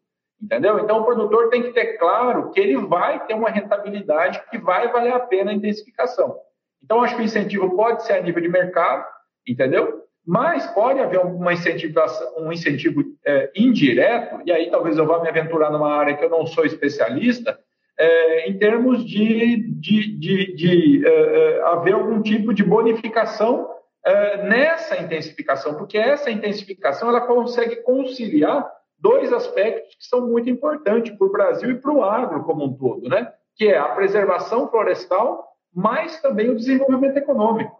[0.43, 0.81] Entendeu?
[0.81, 4.91] Então o produtor tem que ter claro que ele vai ter uma rentabilidade que vai
[4.91, 6.37] valer a pena a intensificação.
[6.83, 9.07] Então acho que o incentivo pode ser a nível de mercado,
[9.47, 10.03] entendeu?
[10.27, 15.29] Mas pode haver uma incentivação, um incentivo é, indireto, e aí talvez eu vá me
[15.29, 17.57] aventurar numa área que eu não sou especialista,
[17.99, 23.69] é, em termos de, de, de, de é, é haver algum tipo de bonificação
[24.05, 28.69] é, nessa intensificação, porque essa intensificação ela consegue conciliar
[29.03, 32.73] dois aspectos que são muito importantes para o Brasil e para o agro como um
[32.73, 33.33] todo, né?
[33.57, 37.77] que é a preservação florestal, mas também o desenvolvimento econômico.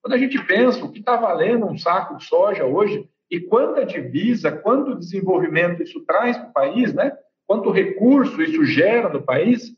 [0.00, 3.84] Quando a gente pensa o que está valendo um saco de soja hoje e quanta
[3.84, 7.12] divisa, quanto desenvolvimento isso traz para o país, né?
[7.46, 9.74] quanto recurso isso gera no país,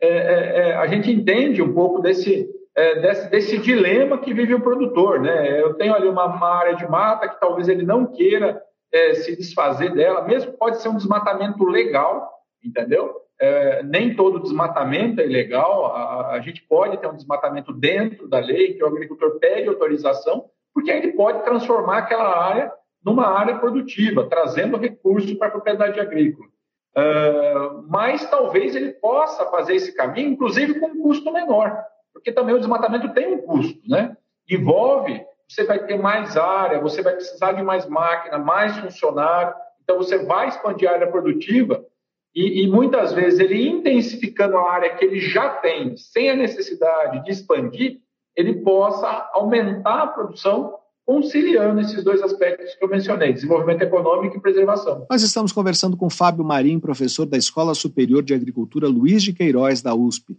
[0.00, 4.54] é, é, é, a gente entende um pouco desse, é, desse, desse, dilema que vive
[4.54, 5.20] o produtor.
[5.20, 5.60] Né?
[5.60, 8.62] Eu tenho ali uma, uma área de mata que talvez ele não queira
[8.92, 12.30] é, se desfazer dela, mesmo pode ser um desmatamento legal,
[12.64, 13.14] entendeu?
[13.40, 18.38] É, nem todo desmatamento é ilegal, a, a, gente pode ter um desmatamento dentro da
[18.38, 22.70] lei, que o agricultor pede autorização, porque ele pode transformar aquela área
[23.02, 26.48] numa área produtiva, trazendo recursos para a propriedade agrícola.
[26.96, 31.82] Uh, mas talvez ele possa fazer esse caminho, inclusive com um custo menor,
[32.12, 34.16] porque também o desmatamento tem um custo, né?
[34.50, 39.96] Envolve, você vai ter mais área, você vai precisar de mais máquina, mais funcionário, então
[39.96, 41.84] você vai expandir a área produtiva
[42.32, 47.24] e, e muitas vezes ele intensificando a área que ele já tem, sem a necessidade
[47.24, 47.98] de expandir,
[48.36, 54.40] ele possa aumentar a produção conciliando esses dois aspectos que eu mencionei, desenvolvimento econômico e
[54.40, 55.04] preservação.
[55.10, 59.82] Nós estamos conversando com Fábio Marim, professor da Escola Superior de Agricultura Luiz de Queiroz,
[59.82, 60.38] da USP.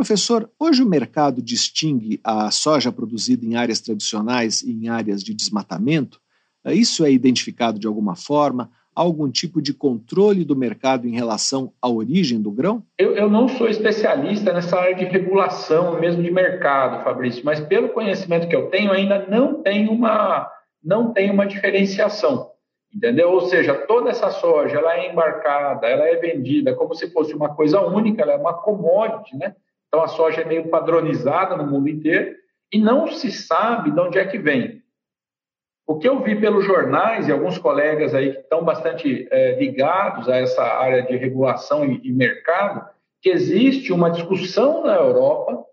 [0.00, 5.34] Professor, hoje o mercado distingue a soja produzida em áreas tradicionais e em áreas de
[5.34, 6.18] desmatamento?
[6.64, 8.70] Isso é identificado de alguma forma?
[8.94, 12.82] algum tipo de controle do mercado em relação à origem do grão?
[12.98, 17.90] Eu, eu, não sou especialista nessa área de regulação, mesmo de mercado, Fabrício, mas pelo
[17.90, 20.50] conhecimento que eu tenho, ainda não tem uma,
[20.82, 22.50] não tem uma diferenciação.
[22.92, 23.30] Entendeu?
[23.30, 27.54] Ou seja, toda essa soja ela é embarcada, ela é vendida como se fosse uma
[27.54, 29.54] coisa única, ela é uma commodity, né?
[29.90, 32.36] Então a soja é meio padronizada no mundo inteiro
[32.72, 34.80] e não se sabe de onde é que vem.
[35.84, 40.28] O que eu vi pelos jornais e alguns colegas aí que estão bastante é, ligados
[40.28, 42.88] a essa área de regulação e, e mercado,
[43.20, 45.64] que existe uma discussão na Europa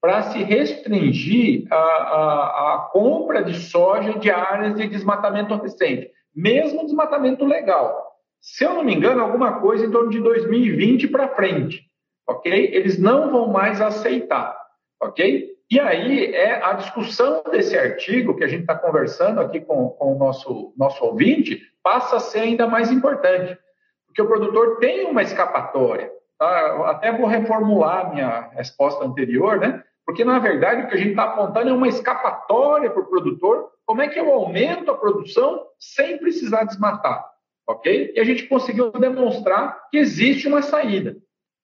[0.00, 6.86] para se restringir a, a, a, compra de soja de áreas de desmatamento recente, mesmo
[6.86, 8.06] desmatamento legal.
[8.40, 11.87] Se eu não me engano, alguma coisa em torno de 2020 para frente,
[12.28, 12.52] ok?
[12.52, 14.56] Eles não vão mais aceitar,
[15.00, 15.56] ok?
[15.70, 20.14] E aí é a discussão desse artigo que a gente está conversando aqui com, com
[20.14, 23.58] o nosso, nosso ouvinte passa a ser ainda mais importante,
[24.06, 26.10] porque o produtor tem uma escapatória.
[26.38, 26.90] Tá?
[26.90, 29.82] Até vou reformular minha resposta anterior, né?
[30.06, 33.68] Porque, na verdade, o que a gente está apontando é uma escapatória para o produtor.
[33.84, 37.26] Como é que eu aumento a produção sem precisar desmatar?
[37.68, 38.12] Ok?
[38.14, 41.14] E a gente conseguiu demonstrar que existe uma saída.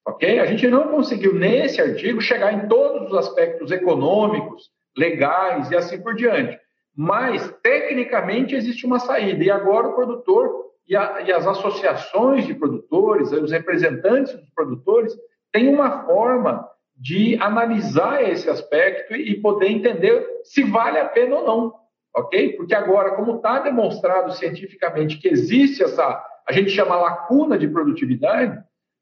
[0.05, 0.39] Ok?
[0.39, 6.01] A gente não conseguiu, nesse artigo, chegar em todos os aspectos econômicos, legais e assim
[6.01, 6.59] por diante.
[6.95, 9.43] Mas, tecnicamente, existe uma saída.
[9.43, 15.13] E agora o produtor e, a, e as associações de produtores, os representantes dos produtores,
[15.51, 21.45] têm uma forma de analisar esse aspecto e poder entender se vale a pena ou
[21.45, 21.73] não,
[22.15, 22.53] ok?
[22.55, 28.57] Porque agora, como está demonstrado cientificamente que existe essa, a gente chama lacuna de produtividade,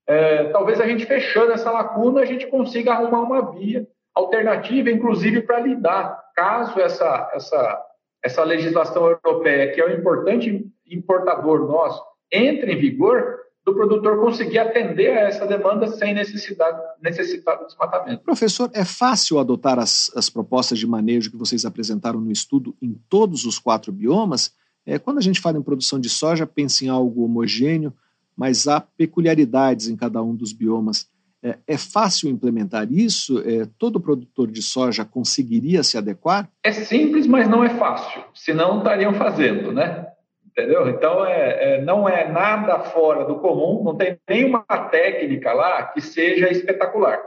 [0.07, 5.41] é, talvez a gente fechando essa lacuna, a gente consiga arrumar uma via alternativa, inclusive
[5.41, 7.81] para lidar, caso essa, essa,
[8.23, 14.59] essa legislação europeia, que é um importante importador nosso, entre em vigor, do produtor conseguir
[14.59, 18.21] atender a essa demanda sem necessidade, necessitar do desmatamento.
[18.23, 22.93] Professor, é fácil adotar as, as propostas de manejo que vocês apresentaram no estudo em
[23.07, 24.51] todos os quatro biomas?
[24.85, 27.93] É, quando a gente fala em produção de soja, pensa em algo homogêneo,
[28.35, 31.07] mas há peculiaridades em cada um dos biomas.
[31.43, 33.39] É, é fácil implementar isso?
[33.39, 36.49] É, todo produtor de soja conseguiria se adequar?
[36.63, 38.23] É simples, mas não é fácil.
[38.33, 40.07] Senão estariam fazendo, né?
[40.45, 40.87] Entendeu?
[40.87, 45.99] Então, é, é, não é nada fora do comum, não tem nenhuma técnica lá que
[45.99, 47.19] seja espetacular.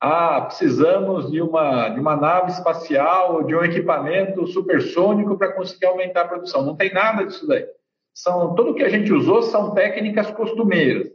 [0.00, 6.22] Ah, precisamos de uma, de uma nave espacial, de um equipamento supersônico para conseguir aumentar
[6.22, 6.64] a produção.
[6.64, 7.64] Não tem nada disso daí
[8.14, 11.08] são tudo que a gente usou são técnicas costumeiras,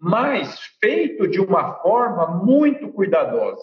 [0.00, 3.62] mas feito de uma forma muito cuidadosa,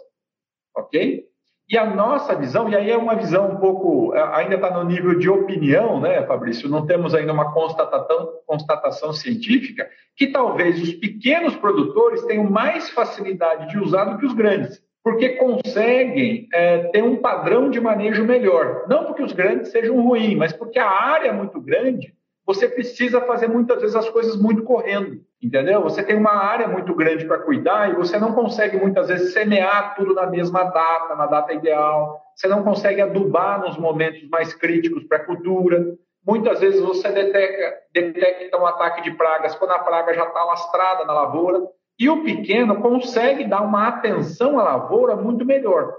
[0.76, 1.28] ok?
[1.70, 5.20] E a nossa visão, e aí é uma visão um pouco, ainda está no nível
[5.20, 6.68] de opinião, né, Fabrício?
[6.68, 13.70] Não temos ainda uma constatação, constatação científica, que talvez os pequenos produtores tenham mais facilidade
[13.70, 18.86] de usar do que os grandes, porque conseguem é, ter um padrão de manejo melhor.
[18.88, 22.18] Não porque os grandes sejam ruins, mas porque a área é muito grande
[22.50, 25.84] você precisa fazer muitas vezes as coisas muito correndo, entendeu?
[25.84, 29.94] Você tem uma área muito grande para cuidar e você não consegue muitas vezes semear
[29.96, 32.20] tudo na mesma data, na data ideal.
[32.36, 35.96] Você não consegue adubar nos momentos mais críticos para a cultura.
[36.26, 41.06] Muitas vezes você detecta, detecta um ataque de pragas quando a praga já está lastrada
[41.06, 41.62] na lavoura.
[42.00, 45.94] E o pequeno consegue dar uma atenção à lavoura muito melhor.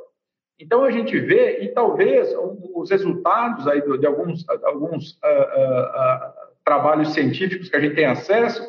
[0.60, 2.34] Então a gente vê, e talvez
[2.74, 6.39] os resultados aí de alguns, alguns uh, uh, uh,
[6.70, 8.64] trabalhos científicos que a gente tem acesso,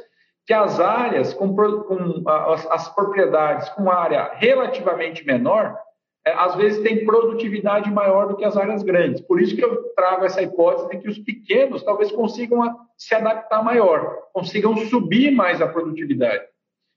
[0.47, 5.77] que as áreas com, com as, as, propriedades com área relativamente menor,
[6.25, 9.21] é, às vezes tem produtividade maior do que as áreas grandes.
[9.21, 13.63] Por isso que eu trago essa hipótese de que os pequenos talvez consigam se adaptar
[13.63, 16.43] maior, consigam subir mais a produtividade.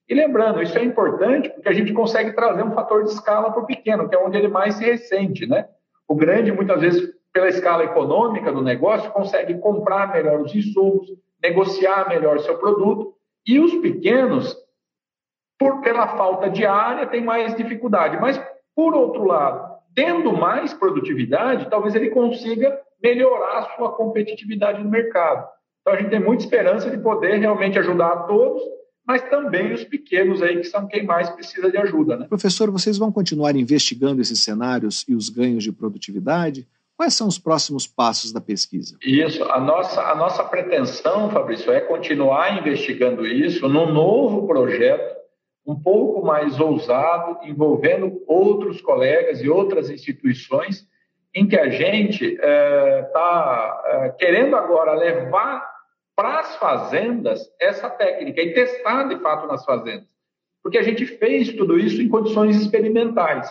[0.08, 3.62] E lembrando, isso é importante porque a gente consegue trazer um fator de escala para
[3.62, 5.68] o pequeno, que é onde ele mais se ressente, né?
[6.08, 11.08] O grande, muitas vezes, pela escala econômica do negócio, consegue comprar melhor os insumos,
[11.42, 13.12] negociar melhor seu produto,
[13.44, 14.56] e os pequenos,
[15.58, 18.18] por pela falta de área, têm mais dificuldade.
[18.20, 18.40] Mas,
[18.74, 25.48] por outro lado, tendo mais produtividade, talvez ele consiga melhorar a sua competitividade no mercado.
[25.80, 28.62] Então, a gente tem muita esperança de poder realmente ajudar a todos,
[29.06, 32.16] mas também os pequenos aí, que são quem mais precisa de ajuda.
[32.16, 32.26] Né?
[32.28, 36.66] Professor, vocês vão continuar investigando esses cenários e os ganhos de produtividade?
[36.96, 38.96] Quais são os próximos passos da pesquisa?
[39.02, 45.14] Isso, a nossa, a nossa pretensão, Fabrício, é continuar investigando isso num novo projeto,
[45.66, 50.86] um pouco mais ousado, envolvendo outros colegas e outras instituições,
[51.34, 55.68] em que a gente está é, tá, é, querendo agora levar
[56.14, 60.08] para as fazendas essa técnica e testar de fato nas fazendas.
[60.62, 63.50] Porque a gente fez tudo isso em condições experimentais.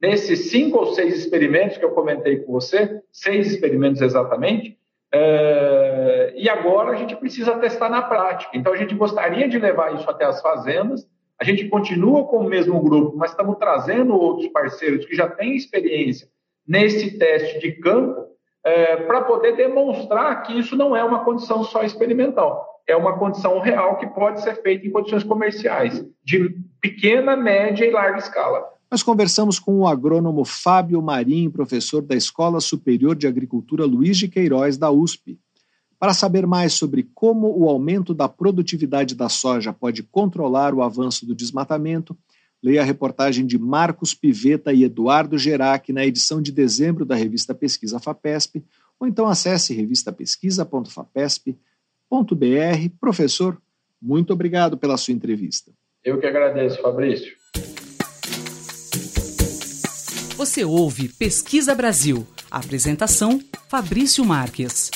[0.00, 4.78] Nesses cinco ou seis experimentos que eu comentei com você, seis experimentos exatamente,
[5.12, 8.56] é, e agora a gente precisa testar na prática.
[8.56, 11.06] Então a gente gostaria de levar isso até as fazendas.
[11.38, 15.56] A gente continua com o mesmo grupo, mas estamos trazendo outros parceiros que já têm
[15.56, 16.28] experiência
[16.66, 18.26] nesse teste de campo
[18.64, 23.58] é, para poder demonstrar que isso não é uma condição só experimental, é uma condição
[23.58, 28.68] real que pode ser feita em condições comerciais, de pequena, média e larga escala.
[28.90, 34.26] Nós conversamos com o agrônomo Fábio Marim, professor da Escola Superior de Agricultura Luiz de
[34.26, 35.38] Queiroz, da USP.
[35.98, 41.24] Para saber mais sobre como o aumento da produtividade da soja pode controlar o avanço
[41.24, 42.16] do desmatamento,
[42.62, 47.54] Leia a reportagem de Marcos Piveta e Eduardo Gerac na edição de dezembro da revista
[47.54, 48.62] Pesquisa FAPESP,
[48.98, 51.56] ou então acesse revistapesquisa.fapesp.br.
[53.00, 53.56] Professor,
[54.00, 55.72] muito obrigado pela sua entrevista.
[56.04, 57.39] Eu que agradeço, Fabrício.
[60.40, 62.26] Você ouve Pesquisa Brasil.
[62.50, 64.90] apresentação: Fabrício Marques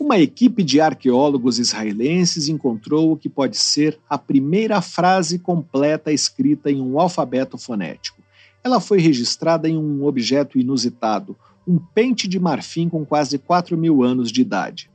[0.00, 6.72] uma equipe de arqueólogos israelenses encontrou o que pode ser a primeira frase completa escrita
[6.72, 8.20] em um alfabeto fonético.
[8.64, 14.02] Ela foi registrada em um objeto inusitado, um pente de marfim com quase 4 mil
[14.02, 14.90] anos de idade.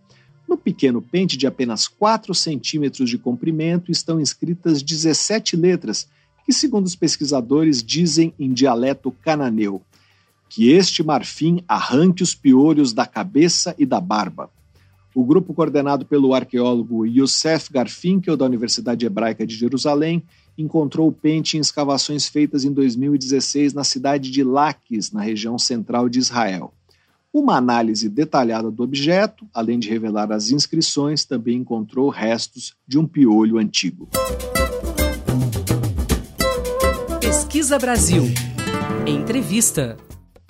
[0.46, 6.10] No pequeno pente de apenas 4 centímetros de comprimento estão escritas 17 letras,
[6.46, 9.82] que, segundo os pesquisadores, dizem em dialeto cananeu:
[10.50, 14.50] que este marfim arranque os piolhos da cabeça e da barba.
[15.16, 20.24] O grupo, coordenado pelo arqueólogo Youssef Garfinkel, da Universidade Hebraica de Jerusalém,
[20.58, 26.10] encontrou o pente em escavações feitas em 2016 na cidade de Laques, na região central
[26.10, 26.74] de Israel.
[27.34, 33.08] Uma análise detalhada do objeto, além de revelar as inscrições, também encontrou restos de um
[33.08, 34.08] piolho antigo.
[37.64, 38.24] Pesquisa Brasil.
[39.08, 39.96] Entrevista.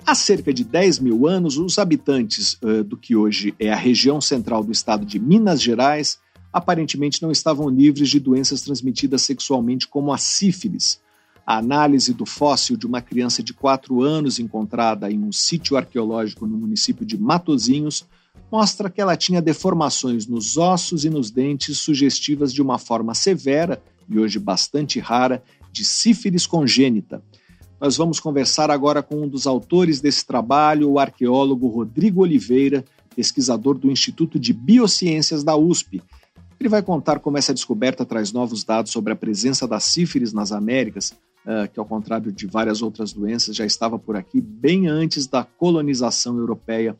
[0.04, 4.20] Há cerca de 10 mil anos, os habitantes uh, do que hoje é a região
[4.20, 6.18] central do estado de Minas Gerais
[6.52, 11.00] aparentemente não estavam livres de doenças transmitidas sexualmente, como a sífilis.
[11.46, 16.48] A análise do fóssil de uma criança de 4 anos encontrada em um sítio arqueológico
[16.48, 18.04] no município de Matozinhos
[18.50, 23.80] mostra que ela tinha deformações nos ossos e nos dentes sugestivas de uma forma severa
[24.08, 25.40] e hoje bastante rara
[25.74, 27.22] de sífilis congênita
[27.84, 32.82] nós vamos conversar agora com um dos autores desse trabalho, o arqueólogo Rodrigo Oliveira,
[33.14, 36.02] pesquisador do Instituto de Biociências da USP.
[36.58, 40.50] Ele vai contar como essa descoberta traz novos dados sobre a presença da sífilis nas
[40.50, 41.10] Américas,
[41.44, 45.44] uh, que, ao contrário de várias outras doenças, já estava por aqui bem antes da
[45.44, 46.96] colonização europeia.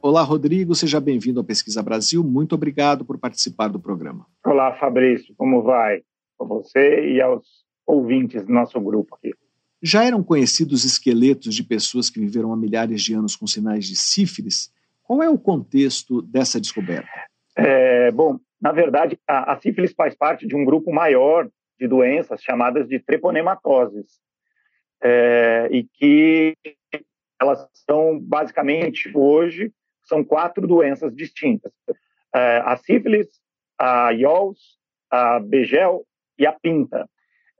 [0.00, 2.24] Olá, Rodrigo, seja bem-vindo ao Pesquisa Brasil.
[2.24, 4.24] Muito obrigado por participar do programa.
[4.46, 6.00] Olá, Fabrício, como vai?
[6.38, 7.59] Com você e aos
[7.90, 9.34] ouvintes do nosso grupo aqui.
[9.82, 13.96] Já eram conhecidos esqueletos de pessoas que viveram há milhares de anos com sinais de
[13.96, 14.72] sífilis?
[15.02, 17.08] Qual é o contexto dessa descoberta?
[17.56, 22.42] É, bom, na verdade, a, a, sífilis faz parte de um grupo maior de doenças
[22.42, 24.20] chamadas de treponematoses,
[25.02, 26.54] é, e que
[27.40, 29.72] elas são basicamente hoje
[30.04, 31.72] são quatro doenças distintas:
[32.34, 33.28] é, a sífilis,
[33.78, 34.58] a IOLS,
[35.10, 36.04] a Begel
[36.38, 37.08] e a Pinta.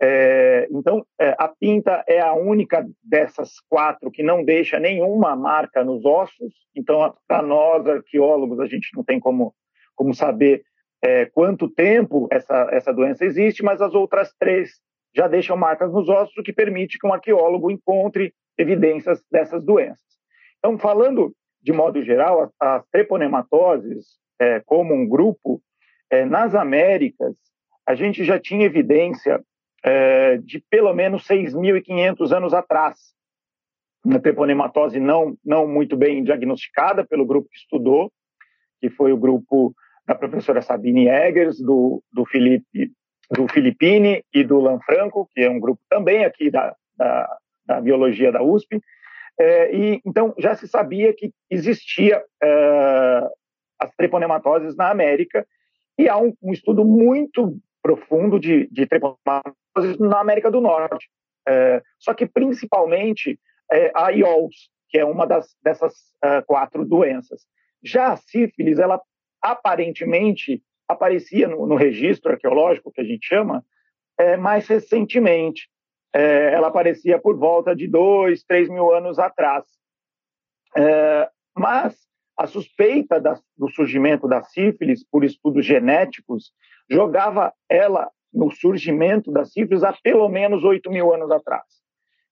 [0.03, 5.85] É, então, é, a pinta é a única dessas quatro que não deixa nenhuma marca
[5.85, 6.55] nos ossos.
[6.75, 9.55] Então, para nós arqueólogos, a gente não tem como,
[9.95, 10.63] como saber
[11.03, 14.81] é, quanto tempo essa, essa doença existe, mas as outras três
[15.15, 20.01] já deixam marcas nos ossos, o que permite que um arqueólogo encontre evidências dessas doenças.
[20.59, 25.61] Então, falando de modo geral, as, treponematoses, é, como um grupo,
[26.09, 27.37] é, nas Américas,
[27.87, 29.43] a gente já tinha evidência
[29.85, 32.99] é, de pelo menos 6.500 anos atrás.
[34.05, 38.11] uma treponematose não, não muito bem diagnosticada pelo grupo que estudou,
[38.81, 39.74] que foi o grupo
[40.07, 42.93] da professora Sabine Eggers, do, do Felipe
[43.31, 48.33] do Filipine e do Lanfranco, que é um grupo também aqui da, da, da biologia
[48.33, 48.81] da USP.
[49.39, 53.28] É, e então já se sabia que existia é,
[53.78, 55.47] as treponematoses na América
[55.97, 58.87] e há um, um estudo muito profundo de, de
[59.99, 61.09] na América do Norte.
[61.49, 63.39] É, só que principalmente
[63.72, 67.47] é, a IOLS, que é uma das, dessas uh, quatro doenças.
[67.83, 69.01] Já a sífilis, ela
[69.41, 73.64] aparentemente aparecia no, no registro arqueológico, que a gente chama,
[74.18, 75.68] é, mais recentemente.
[76.12, 79.64] É, ela aparecia por volta de dois, três mil anos atrás.
[80.76, 81.97] É, mas
[82.37, 86.53] a suspeita da, do surgimento da sífilis por estudos genéticos
[86.91, 91.64] jogava ela no surgimento da sífilis há pelo menos oito mil anos atrás.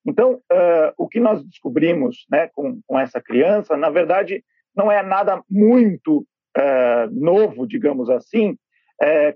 [0.06, 4.42] Então, uh, o que nós descobrimos né, com, com, essa criança, na verdade,
[4.74, 8.56] não é nada muito uh, novo, digamos assim,
[9.02, 9.34] é,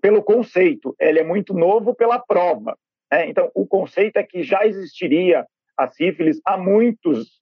[0.00, 0.94] pelo conceito.
[1.00, 2.76] Ele é muito novo pela prova.
[3.10, 3.28] Né?
[3.28, 5.46] Então, o conceito é que já existiria
[5.76, 7.40] a sífilis há muitos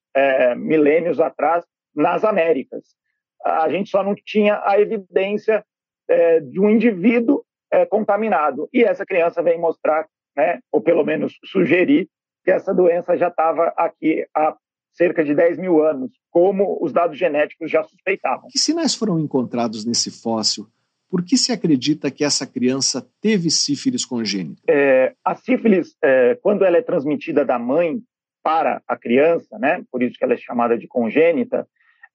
[0.56, 1.64] milênios atrás
[1.94, 2.96] nas Américas.
[3.44, 5.64] A gente só não tinha a evidência
[6.10, 8.68] é, de um indivíduo é, contaminado.
[8.72, 10.06] E essa criança vem mostrar,
[10.36, 12.08] né, ou pelo menos sugerir,
[12.44, 14.56] que essa doença já estava aqui há
[14.92, 18.48] cerca de 10 mil anos, como os dados genéticos já suspeitavam.
[18.50, 20.66] Que sinais foram encontrados nesse fóssil?
[21.08, 24.62] Por que se acredita que essa criança teve sífilis congênita?
[24.68, 28.00] É, a sífilis, é, quando ela é transmitida da mãe
[28.42, 31.66] para a criança, né, por isso que ela é chamada de congênita,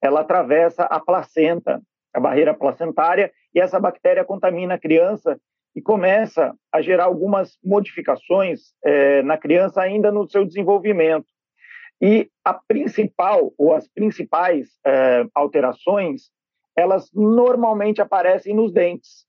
[0.01, 1.81] ela atravessa a placenta,
[2.15, 5.39] a barreira placentária, e essa bactéria contamina a criança
[5.75, 11.27] e começa a gerar algumas modificações é, na criança ainda no seu desenvolvimento.
[12.01, 16.29] E a principal, ou as principais é, alterações,
[16.75, 19.25] elas normalmente aparecem nos dentes.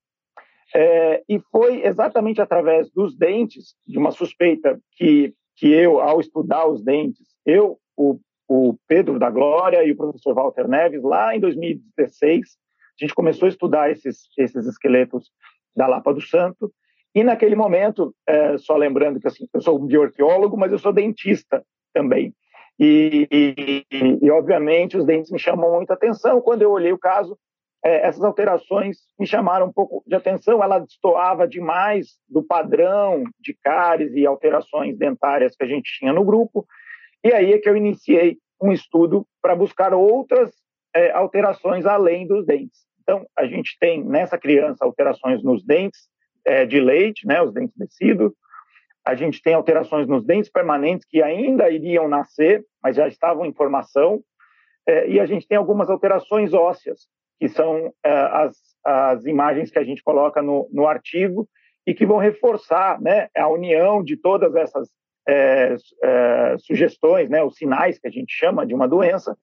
[0.73, 6.67] É, e foi exatamente através dos dentes, de uma suspeita que, que eu, ao estudar
[6.67, 11.39] os dentes, eu, o, o Pedro da Glória e o professor Walter Neves, lá em
[11.39, 12.57] 2016,
[12.99, 15.31] a gente começou a estudar esses, esses esqueletos
[15.75, 16.71] da Lapa do Santo.
[17.13, 21.63] E naquele momento, é, só lembrando que assim, eu sou bioarqueólogo, mas eu sou dentista
[21.93, 22.33] também.
[22.79, 23.85] E, e,
[24.21, 26.41] e, obviamente, os dentes me chamam muita atenção.
[26.41, 27.37] Quando eu olhei o caso,
[27.83, 30.63] é, essas alterações me chamaram um pouco de atenção.
[30.63, 36.23] Ela destoava demais do padrão de cáries e alterações dentárias que a gente tinha no
[36.23, 36.67] grupo.
[37.23, 40.51] E aí é que eu iniciei um estudo para buscar outras
[40.97, 42.87] é, alterações além dos dentes.
[43.01, 46.09] Então, a gente tem nessa criança alterações nos dentes
[46.43, 48.33] é, de leite, né, os dentes descidos.
[49.05, 53.53] A gente tem alterações nos dentes permanentes que ainda iriam nascer, mas já estavam em
[53.53, 54.21] formação.
[54.87, 57.07] É, e a gente tem algumas alterações ósseas,
[57.39, 61.47] que são é, as, as imagens que a gente coloca no, no artigo
[61.85, 64.89] e que vão reforçar né, a união de todas essas
[65.29, 69.37] é, é, sugestões, né, os sinais que a gente chama de uma doença,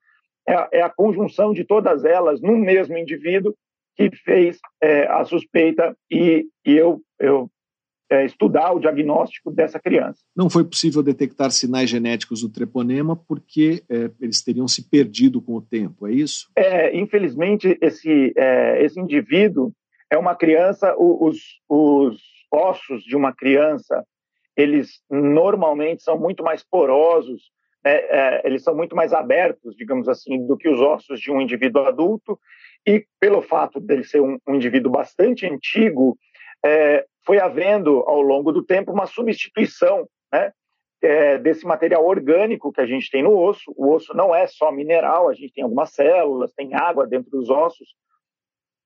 [0.46, 3.54] é a, é a conjunção de todas elas no mesmo indivíduo
[3.96, 7.50] que fez é, a suspeita e, e eu, eu
[8.10, 10.20] é, estudar o diagnóstico dessa criança.
[10.36, 15.54] Não foi possível detectar sinais genéticos do treponema porque é, eles teriam se perdido com
[15.54, 16.48] o tempo, é isso?
[16.56, 19.72] É, infelizmente, esse, é, esse indivíduo
[20.10, 21.38] é uma criança, os,
[21.68, 22.20] os
[22.52, 24.04] ossos de uma criança,
[24.56, 27.50] eles normalmente são muito mais porosos
[27.84, 31.40] é, é, eles são muito mais abertos, digamos assim, do que os ossos de um
[31.40, 32.38] indivíduo adulto,
[32.86, 36.18] e pelo fato dele ser um, um indivíduo bastante antigo,
[36.64, 40.52] é, foi havendo ao longo do tempo uma substituição né,
[41.02, 43.72] é, desse material orgânico que a gente tem no osso.
[43.76, 47.50] O osso não é só mineral, a gente tem algumas células, tem água dentro dos
[47.50, 47.94] ossos,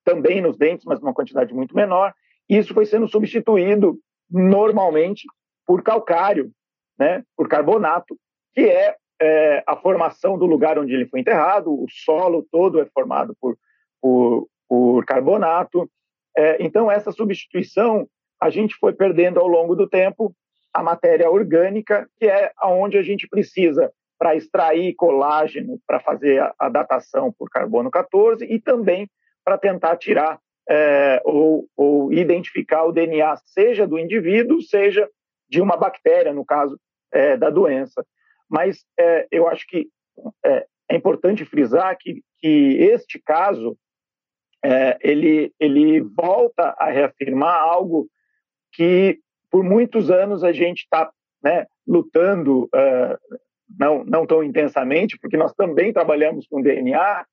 [0.05, 2.13] também nos dentes, mas numa quantidade muito menor.
[2.49, 3.99] E isso foi sendo substituído
[4.31, 5.25] normalmente
[5.67, 6.51] por calcário,
[6.99, 8.19] né, por carbonato,
[8.59, 12.87] que é, é, a formação do lugar onde ele foi enterrado, o solo todo é
[12.87, 13.57] formado por,
[14.03, 15.89] por, por carbonato.
[16.37, 18.09] É, então, essa substituição
[18.41, 20.35] a gente foi perdendo ao longo do tempo
[20.75, 26.53] a matéria orgânica, que é aonde a gente precisa para extrair colágeno para fazer a,
[26.59, 29.09] a, datação por carbono 14 e também
[29.45, 35.09] para tentar tirar é, ou, ou, identificar o DNA, seja do indivíduo, seja
[35.49, 36.77] de uma bactéria, no caso
[37.13, 38.05] é, da doença.
[38.49, 39.89] Mas é, eu acho que
[40.45, 43.77] é, é, importante frisar que, que este caso
[44.65, 48.09] é, ele, ele volta a reafirmar algo
[48.73, 49.21] que
[49.51, 51.11] por muitos anos a gente está
[51.43, 53.39] né, lutando, uh,
[53.79, 57.25] não, não tão intensamente, porque nós também trabalhamos com DNA,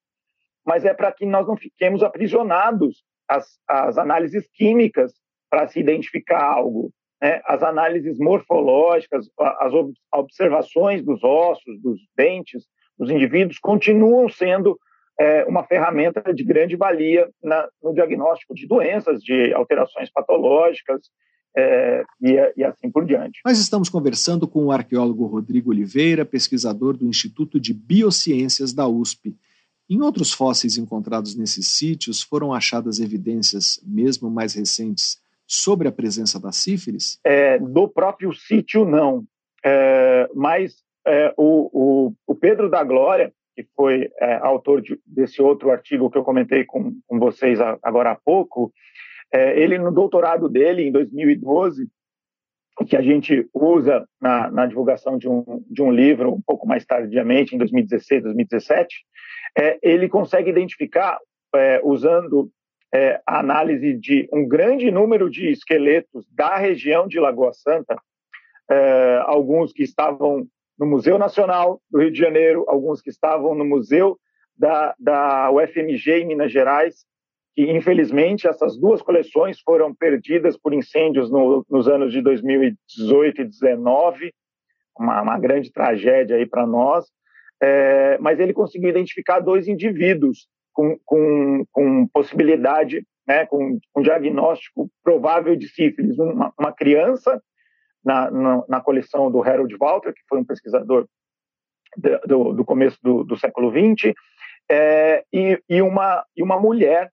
[0.66, 5.14] mas é para que nós não fiquemos aprisionados às, às análises químicas
[5.50, 6.92] para se identificar algo.
[7.26, 7.42] Né?
[7.44, 9.28] As análises morfológicas,
[9.60, 9.74] as
[10.14, 12.68] observações dos ossos, dos dentes
[12.98, 14.80] dos indivíduos continuam sendo
[15.20, 21.02] é, uma ferramenta de grande valia na, no diagnóstico de doenças, de alterações patológicas
[21.58, 23.40] é, e, e, assim por diante.
[23.44, 29.36] Nós estamos conversando com o arqueólogo Rodrigo Oliveira, pesquisador do Instituto de Biociências da USP.
[29.90, 35.18] Em outros fósseis encontrados nesses sítios, foram achadas evidências, mesmo mais recentes,
[35.48, 37.20] sobre a presença da sífilis?
[37.24, 39.24] É, do próprio sítio, não.
[39.64, 41.70] É, mas é, o,
[42.08, 46.24] o, o, Pedro da Glória, que foi é, autor de, desse outro artigo que eu
[46.24, 48.72] comentei com, com vocês agora há pouco,
[49.32, 51.88] é, ele, no doutorado dele, em 2012,
[52.88, 56.86] que a gente usa na, na, divulgação de um, de um livro um pouco mais
[56.86, 59.06] tardiamente, em 2016, 2017,
[59.58, 61.18] é, ele consegue identificar,
[61.56, 62.52] é, usando
[62.96, 68.02] é, a análise de um grande número de esqueletos da região de Lagoa Santa,
[68.72, 70.48] é, alguns que estavam
[70.80, 74.18] no Museu Nacional do Rio de Janeiro, alguns que estavam no Museu
[74.58, 77.06] da, da UFMG em Minas Gerais,
[77.54, 83.44] que infelizmente essas duas coleções foram perdidas por incêndios no, nos anos de 2018 e
[83.44, 84.34] 2019,
[84.98, 87.06] uma, uma grande tragédia aí para nós,
[87.62, 94.92] é, mas ele conseguiu identificar dois indivíduos com, com, com possibilidade, né, com um diagnóstico
[95.02, 97.42] provável de sífilis, uma, uma criança
[98.04, 101.08] na, na, na, coleção do Harold Walter, que foi um pesquisador
[102.28, 104.14] do, do começo do, do século XX,
[104.70, 107.10] é, e, e, uma, e uma mulher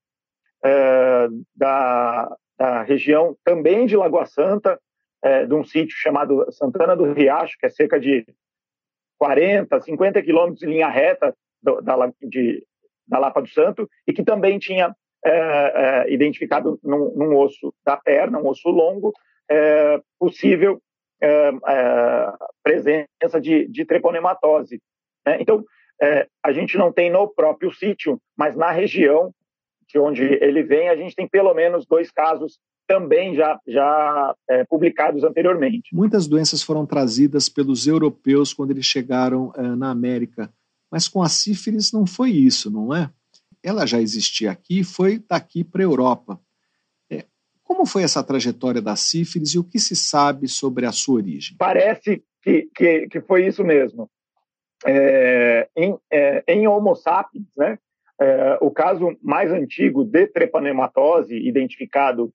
[0.64, 4.78] é, da, da região também de Lagoa Santa,
[5.22, 8.26] é, de um sítio chamado Santana do Riacho, que é cerca de
[9.18, 11.32] 40, 50 quilômetros em linha reta
[11.62, 12.66] do, da, de,
[13.12, 14.94] da Lapa do Santo, e que também tinha
[15.24, 19.12] é, é, identificado num, num, osso da perna, um osso longo,
[19.50, 20.80] é, possível
[22.64, 24.82] presença de, de treponematose.
[25.24, 25.38] Né?
[25.40, 25.64] Então,
[26.42, 29.32] a gente não tem no próprio sítio, mas na região
[29.86, 32.58] de onde ele vem, a gente tem pelo menos dois casos
[32.88, 35.94] também já, já é, publicados anteriormente.
[35.94, 40.52] Muitas doenças foram trazidas pelos europeus quando eles chegaram é, na América,
[40.92, 43.10] mas com a sífilis não foi isso, não é?
[43.62, 46.38] Ela já existia aqui foi daqui para a Europa.
[47.10, 47.24] É,
[47.64, 51.56] como foi essa trajetória da sífilis e o que se sabe sobre a sua origem?
[51.56, 54.10] Parece que, que, que foi isso mesmo.
[54.84, 57.78] É, em, é, em Homo sapiens, né,
[58.20, 62.30] é, o caso mais antigo de trepanematose identificado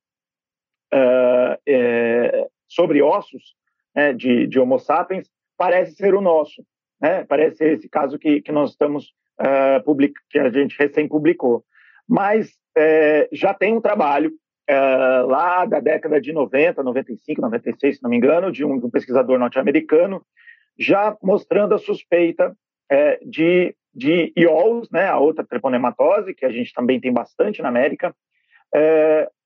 [0.91, 3.55] é, é, sobre ossos
[3.93, 6.65] né, de, de, Homo sapiens parece ser o nosso.
[7.01, 7.23] Né?
[7.25, 11.63] Parece esse caso que, que nós estamos é, public, que a gente recém publicou.
[12.07, 14.31] Mas é, já tem um trabalho
[14.69, 18.89] lá da década de 90, 95, 96, se não me engano, de um, de um
[18.89, 20.21] pesquisador norte-americano,
[20.77, 22.53] já mostrando a suspeita
[23.25, 28.15] de de iols, né, a outra treponematose, que a gente também tem bastante na América,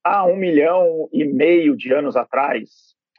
[0.04, 2.70] há um milhão e meio de anos atrás,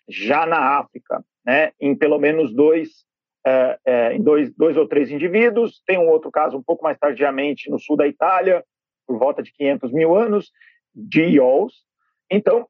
[0.07, 3.07] já na África, né, em pelo menos dois,
[3.47, 5.83] é, é, em dois, dois ou três indivíduos.
[5.87, 8.65] Tem um outro caso um pouco mais tardiamente no sul da Itália,
[9.07, 10.51] por volta de 500 mil anos,
[10.95, 11.85] de iols.
[12.31, 12.67] Então,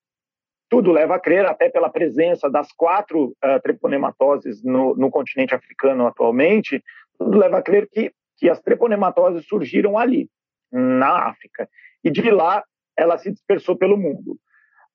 [0.69, 6.07] tudo leva a crer, até pela presença das quatro uh, treponematoses no, no continente africano
[6.07, 6.83] atualmente,
[7.19, 8.13] tudo leva a crer que
[8.43, 10.29] que as treponematoses surgiram ali,
[10.73, 11.69] na África.
[12.03, 12.65] E de lá
[12.99, 14.37] ela se dispersou pelo mundo.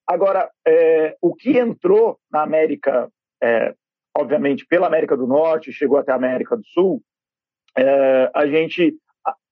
[0.06, 3.10] Agora, é, o que entrou na América,
[3.42, 3.74] é,
[4.16, 7.02] obviamente pela América do Norte, chegou até a América do Sul,
[7.76, 8.96] é, a gente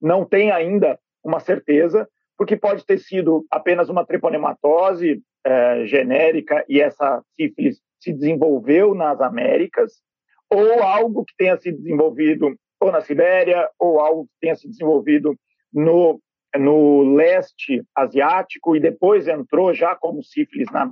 [0.01, 6.81] não tem ainda uma certeza, porque pode ter sido apenas uma treponematose é, genérica e
[6.81, 10.03] essa sífilis se desenvolveu nas Américas,
[10.51, 15.35] ou algo que tenha se desenvolvido ou na Sibéria, ou algo que tenha se desenvolvido
[15.73, 16.21] no,
[16.55, 20.91] no leste asiático e depois entrou já como sífilis na,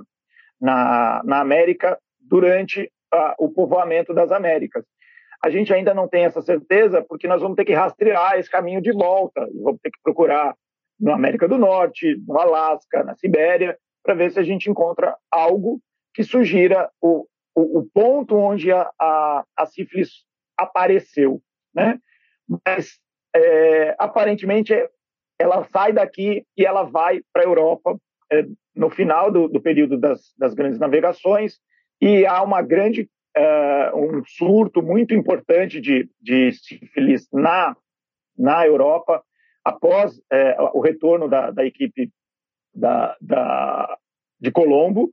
[0.59, 4.83] na, na América durante uh, o povoamento das Américas.
[5.43, 8.81] A gente ainda não tem essa certeza porque nós vamos ter que rastrear esse caminho
[8.81, 10.55] de volta, vamos ter que procurar
[10.99, 15.79] na América do Norte, no Alasca, na Sibéria, para ver se a gente encontra algo
[16.13, 20.23] que sugira o, o, o ponto onde a, a, a sífilis
[20.57, 21.41] apareceu
[21.75, 21.99] né?
[22.65, 22.97] Mas
[23.35, 24.73] é, aparentemente
[25.37, 27.99] ela sai daqui e ela vai para a Europa
[28.31, 31.59] é, no final do, do período das, das, grandes navegações
[32.05, 37.75] e há uma grande uh, um surto muito importante de, de sífilis na,
[38.37, 39.23] na Europa
[39.63, 42.11] após uh, o retorno da, da equipe
[42.75, 43.97] da, da,
[44.39, 45.09] de Colombo.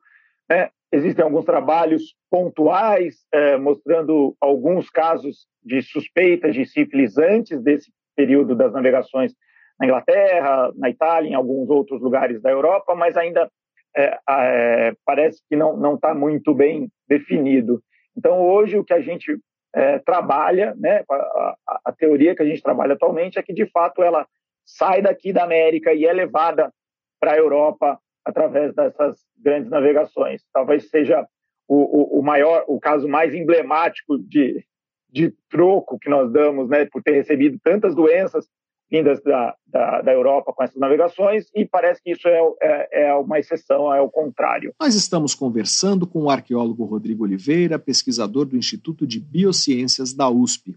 [0.50, 0.68] Né?
[0.92, 8.54] Existem alguns trabalhos pontuais uh, mostrando alguns casos de suspeita de sífilis antes desse período
[8.54, 9.32] das navegações
[9.80, 13.50] na Inglaterra, na Itália, em alguns outros lugares da Europa, mas ainda
[13.96, 17.82] é, é, parece que não está muito bem definido.
[18.16, 19.38] Então, hoje, o que a gente
[19.74, 23.66] é, trabalha, né, a, a, a, teoria que a gente trabalha atualmente é que, de
[23.66, 24.26] fato, ela
[24.64, 26.72] sai daqui da América e é levada
[27.20, 30.42] para a Europa através dessas grandes navegações.
[30.52, 31.26] Talvez seja
[31.66, 34.64] o, o, o maior, o caso mais emblemático de,
[35.10, 38.46] de troco que nós damos, né, por ter recebido tantas doenças
[38.92, 43.14] vindas da, da, da, Europa com essas navegações, e parece que isso é, é, é,
[43.14, 44.74] uma exceção, é o contrário.
[44.78, 50.76] Nós estamos conversando com o arqueólogo Rodrigo Oliveira, pesquisador do Instituto de Biociências da USP.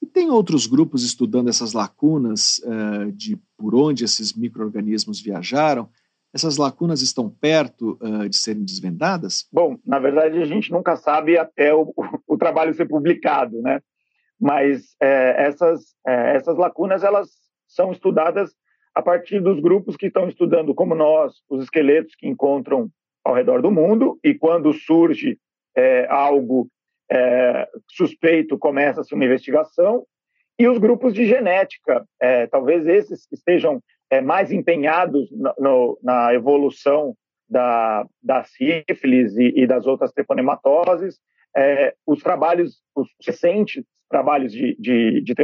[0.00, 5.88] E tem outros grupos estudando essas lacunas uh, de por onde esses micro-organismos viajaram.
[6.32, 9.48] Essas lacunas estão perto uh, de serem desvendadas?
[9.52, 11.92] Bom, na verdade, a gente nunca sabe até o,
[12.28, 13.80] o trabalho ser publicado, né?
[14.44, 17.30] Mas é, essas, é, essas lacunas elas
[17.66, 18.54] são estudadas
[18.94, 22.90] a partir dos grupos que estão estudando, como nós, os esqueletos que encontram
[23.24, 25.38] ao redor do mundo, e quando surge
[25.74, 26.68] é, algo
[27.10, 30.04] é, suspeito, começa-se uma investigação,
[30.58, 36.34] e os grupos de genética, é, talvez esses estejam é, mais empenhados no, no, na
[36.34, 37.16] evolução
[37.48, 41.18] da, da sífilis e, e das outras treponematoses,
[41.56, 45.34] é, os trabalhos, os recentes trabalhos de, de, de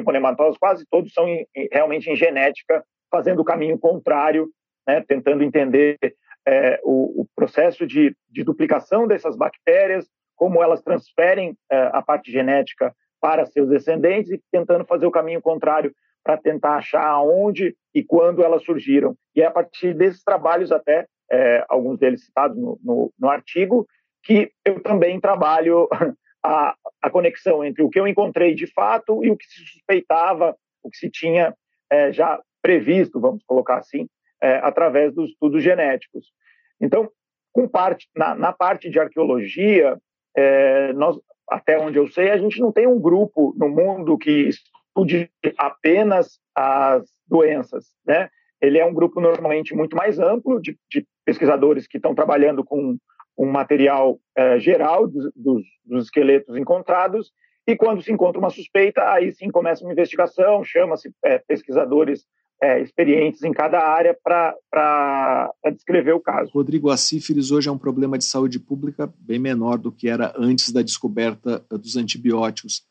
[0.58, 4.48] quase todos são em, realmente em genética, fazendo o caminho contrário,
[4.86, 5.98] né, tentando entender
[6.46, 12.30] é, o, o, processo de, de, duplicação dessas bactérias, como elas transferem é, a parte
[12.30, 15.92] genética para seus descendentes e tentando fazer o caminho contrário
[16.24, 19.14] para tentar achar onde e quando elas surgiram.
[19.34, 23.86] E é a partir desses trabalhos, até é, alguns deles citados no, no, no artigo,
[24.22, 25.88] que eu também trabalho
[26.42, 30.56] a, a conexão entre o que eu encontrei de fato e o que se suspeitava,
[30.82, 31.54] o que se tinha
[31.90, 34.08] é, já previsto, vamos colocar assim,
[34.42, 36.32] é, através dos estudos genéticos.
[36.80, 37.10] Então,
[37.52, 39.98] com parte, na, na parte de arqueologia,
[40.36, 41.18] é, nós,
[41.48, 46.38] até onde eu sei, a gente não tem um grupo no mundo que estude apenas
[46.54, 48.28] as doenças, né?
[48.60, 52.96] Ele é um grupo normalmente muito mais amplo de, de pesquisadores que estão trabalhando com
[53.40, 57.32] um material é, geral dos, dos, dos, esqueletos encontrados,
[57.66, 62.26] e quando se encontra uma suspeita, aí sim começa uma investigação, chama-se é, pesquisadores
[62.62, 66.50] é, experientes em cada área para descrever o caso.
[66.52, 70.34] Rodrigo, a sífilis hoje é um problema de saúde pública bem menor do que era
[70.36, 72.82] antes da descoberta dos antibióticos.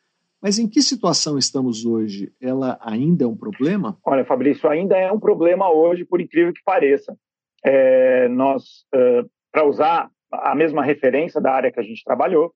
[0.41, 2.31] Mas em que situação estamos hoje?
[2.41, 3.97] Ela ainda é um problema?
[4.03, 7.15] Olha, Fabrício, ainda é um problema hoje, por incrível que pareça.
[7.63, 12.53] É, nós, uh, para usar a mesma referência da área que a gente trabalhou,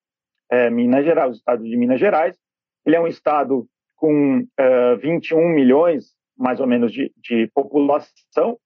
[0.50, 2.38] é, Minas Gerais, o estado de Minas Gerais.
[2.86, 8.58] Ele é um estado com é, 21 milhões, mais ou menos, de, de população,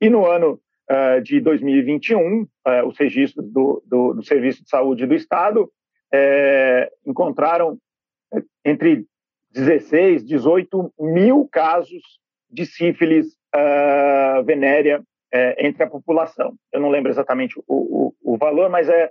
[0.00, 5.06] e no ano é, de 2021, é, os registros do, do, do, Serviço de Saúde
[5.06, 5.70] do Estado
[6.12, 7.76] é, encontraram
[8.32, 9.04] é, entre
[9.52, 12.02] 16 18 mil casos
[12.50, 13.36] de sífilis
[14.44, 15.02] venérea
[15.32, 16.54] é, entre a população.
[16.72, 19.10] Eu não lembro exatamente o, o, o valor, mas é,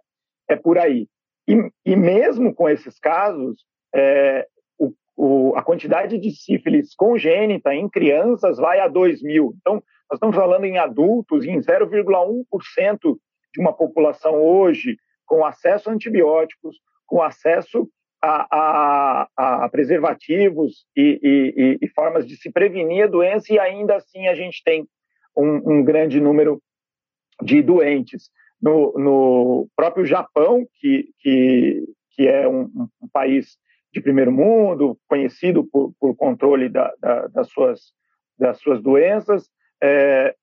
[0.49, 1.07] é por aí.
[1.47, 1.55] E,
[1.85, 3.63] e mesmo com esses casos,
[3.95, 4.47] é,
[4.77, 9.53] o, o, a quantidade de sífilis congênita em crianças vai a 2 mil.
[9.61, 9.75] Então,
[10.09, 13.17] nós estamos falando em adultos, em 0,1%
[13.53, 17.89] de uma população hoje com acesso a antibióticos, com acesso
[18.21, 23.95] a, a, a preservativos e, e, e, formas de se prevenir a doença, e ainda
[23.95, 24.87] assim a gente tem
[25.37, 26.61] um, um grande número
[27.41, 28.29] de doentes.
[28.61, 33.57] No, no próprio Japão, que, que, que é um, um, país
[33.93, 37.93] de primeiro mundo, conhecido por, por controle da, da, das, suas,
[38.37, 39.47] das suas doenças,
[39.81, 40.35] é,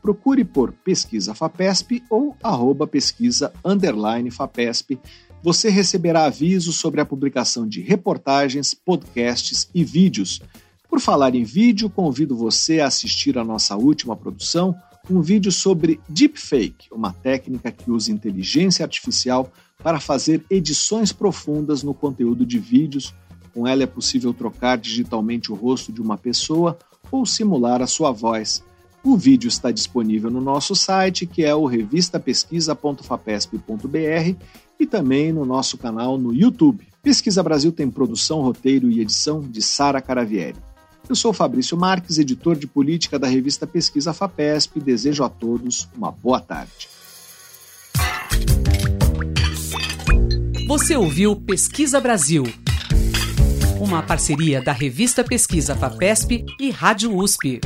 [0.06, 3.52] Procure por Pesquisa FAPESP ou arroba pesquisa
[4.30, 5.00] FAPESP
[5.42, 10.40] você receberá avisos sobre a publicação de reportagens, podcasts e vídeos.
[10.88, 14.76] Por falar em vídeo, convido você a assistir a nossa última produção,
[15.10, 19.50] um vídeo sobre deepfake, uma técnica que usa inteligência artificial
[19.82, 23.12] para fazer edições profundas no conteúdo de vídeos.
[23.52, 26.78] Com ela é possível trocar digitalmente o rosto de uma pessoa
[27.10, 28.62] ou simular a sua voz.
[29.06, 34.36] O vídeo está disponível no nosso site, que é o revistapesquisa.fapesp.br
[34.80, 36.88] e também no nosso canal no YouTube.
[37.04, 40.56] Pesquisa Brasil tem produção, roteiro e edição de Sara Caravieri.
[41.08, 45.88] Eu sou Fabrício Marques, editor de política da revista Pesquisa FAPESP e desejo a todos
[45.96, 46.88] uma boa tarde.
[50.66, 52.42] Você ouviu Pesquisa Brasil,
[53.78, 57.60] uma parceria da revista Pesquisa FAPESP e Rádio USP.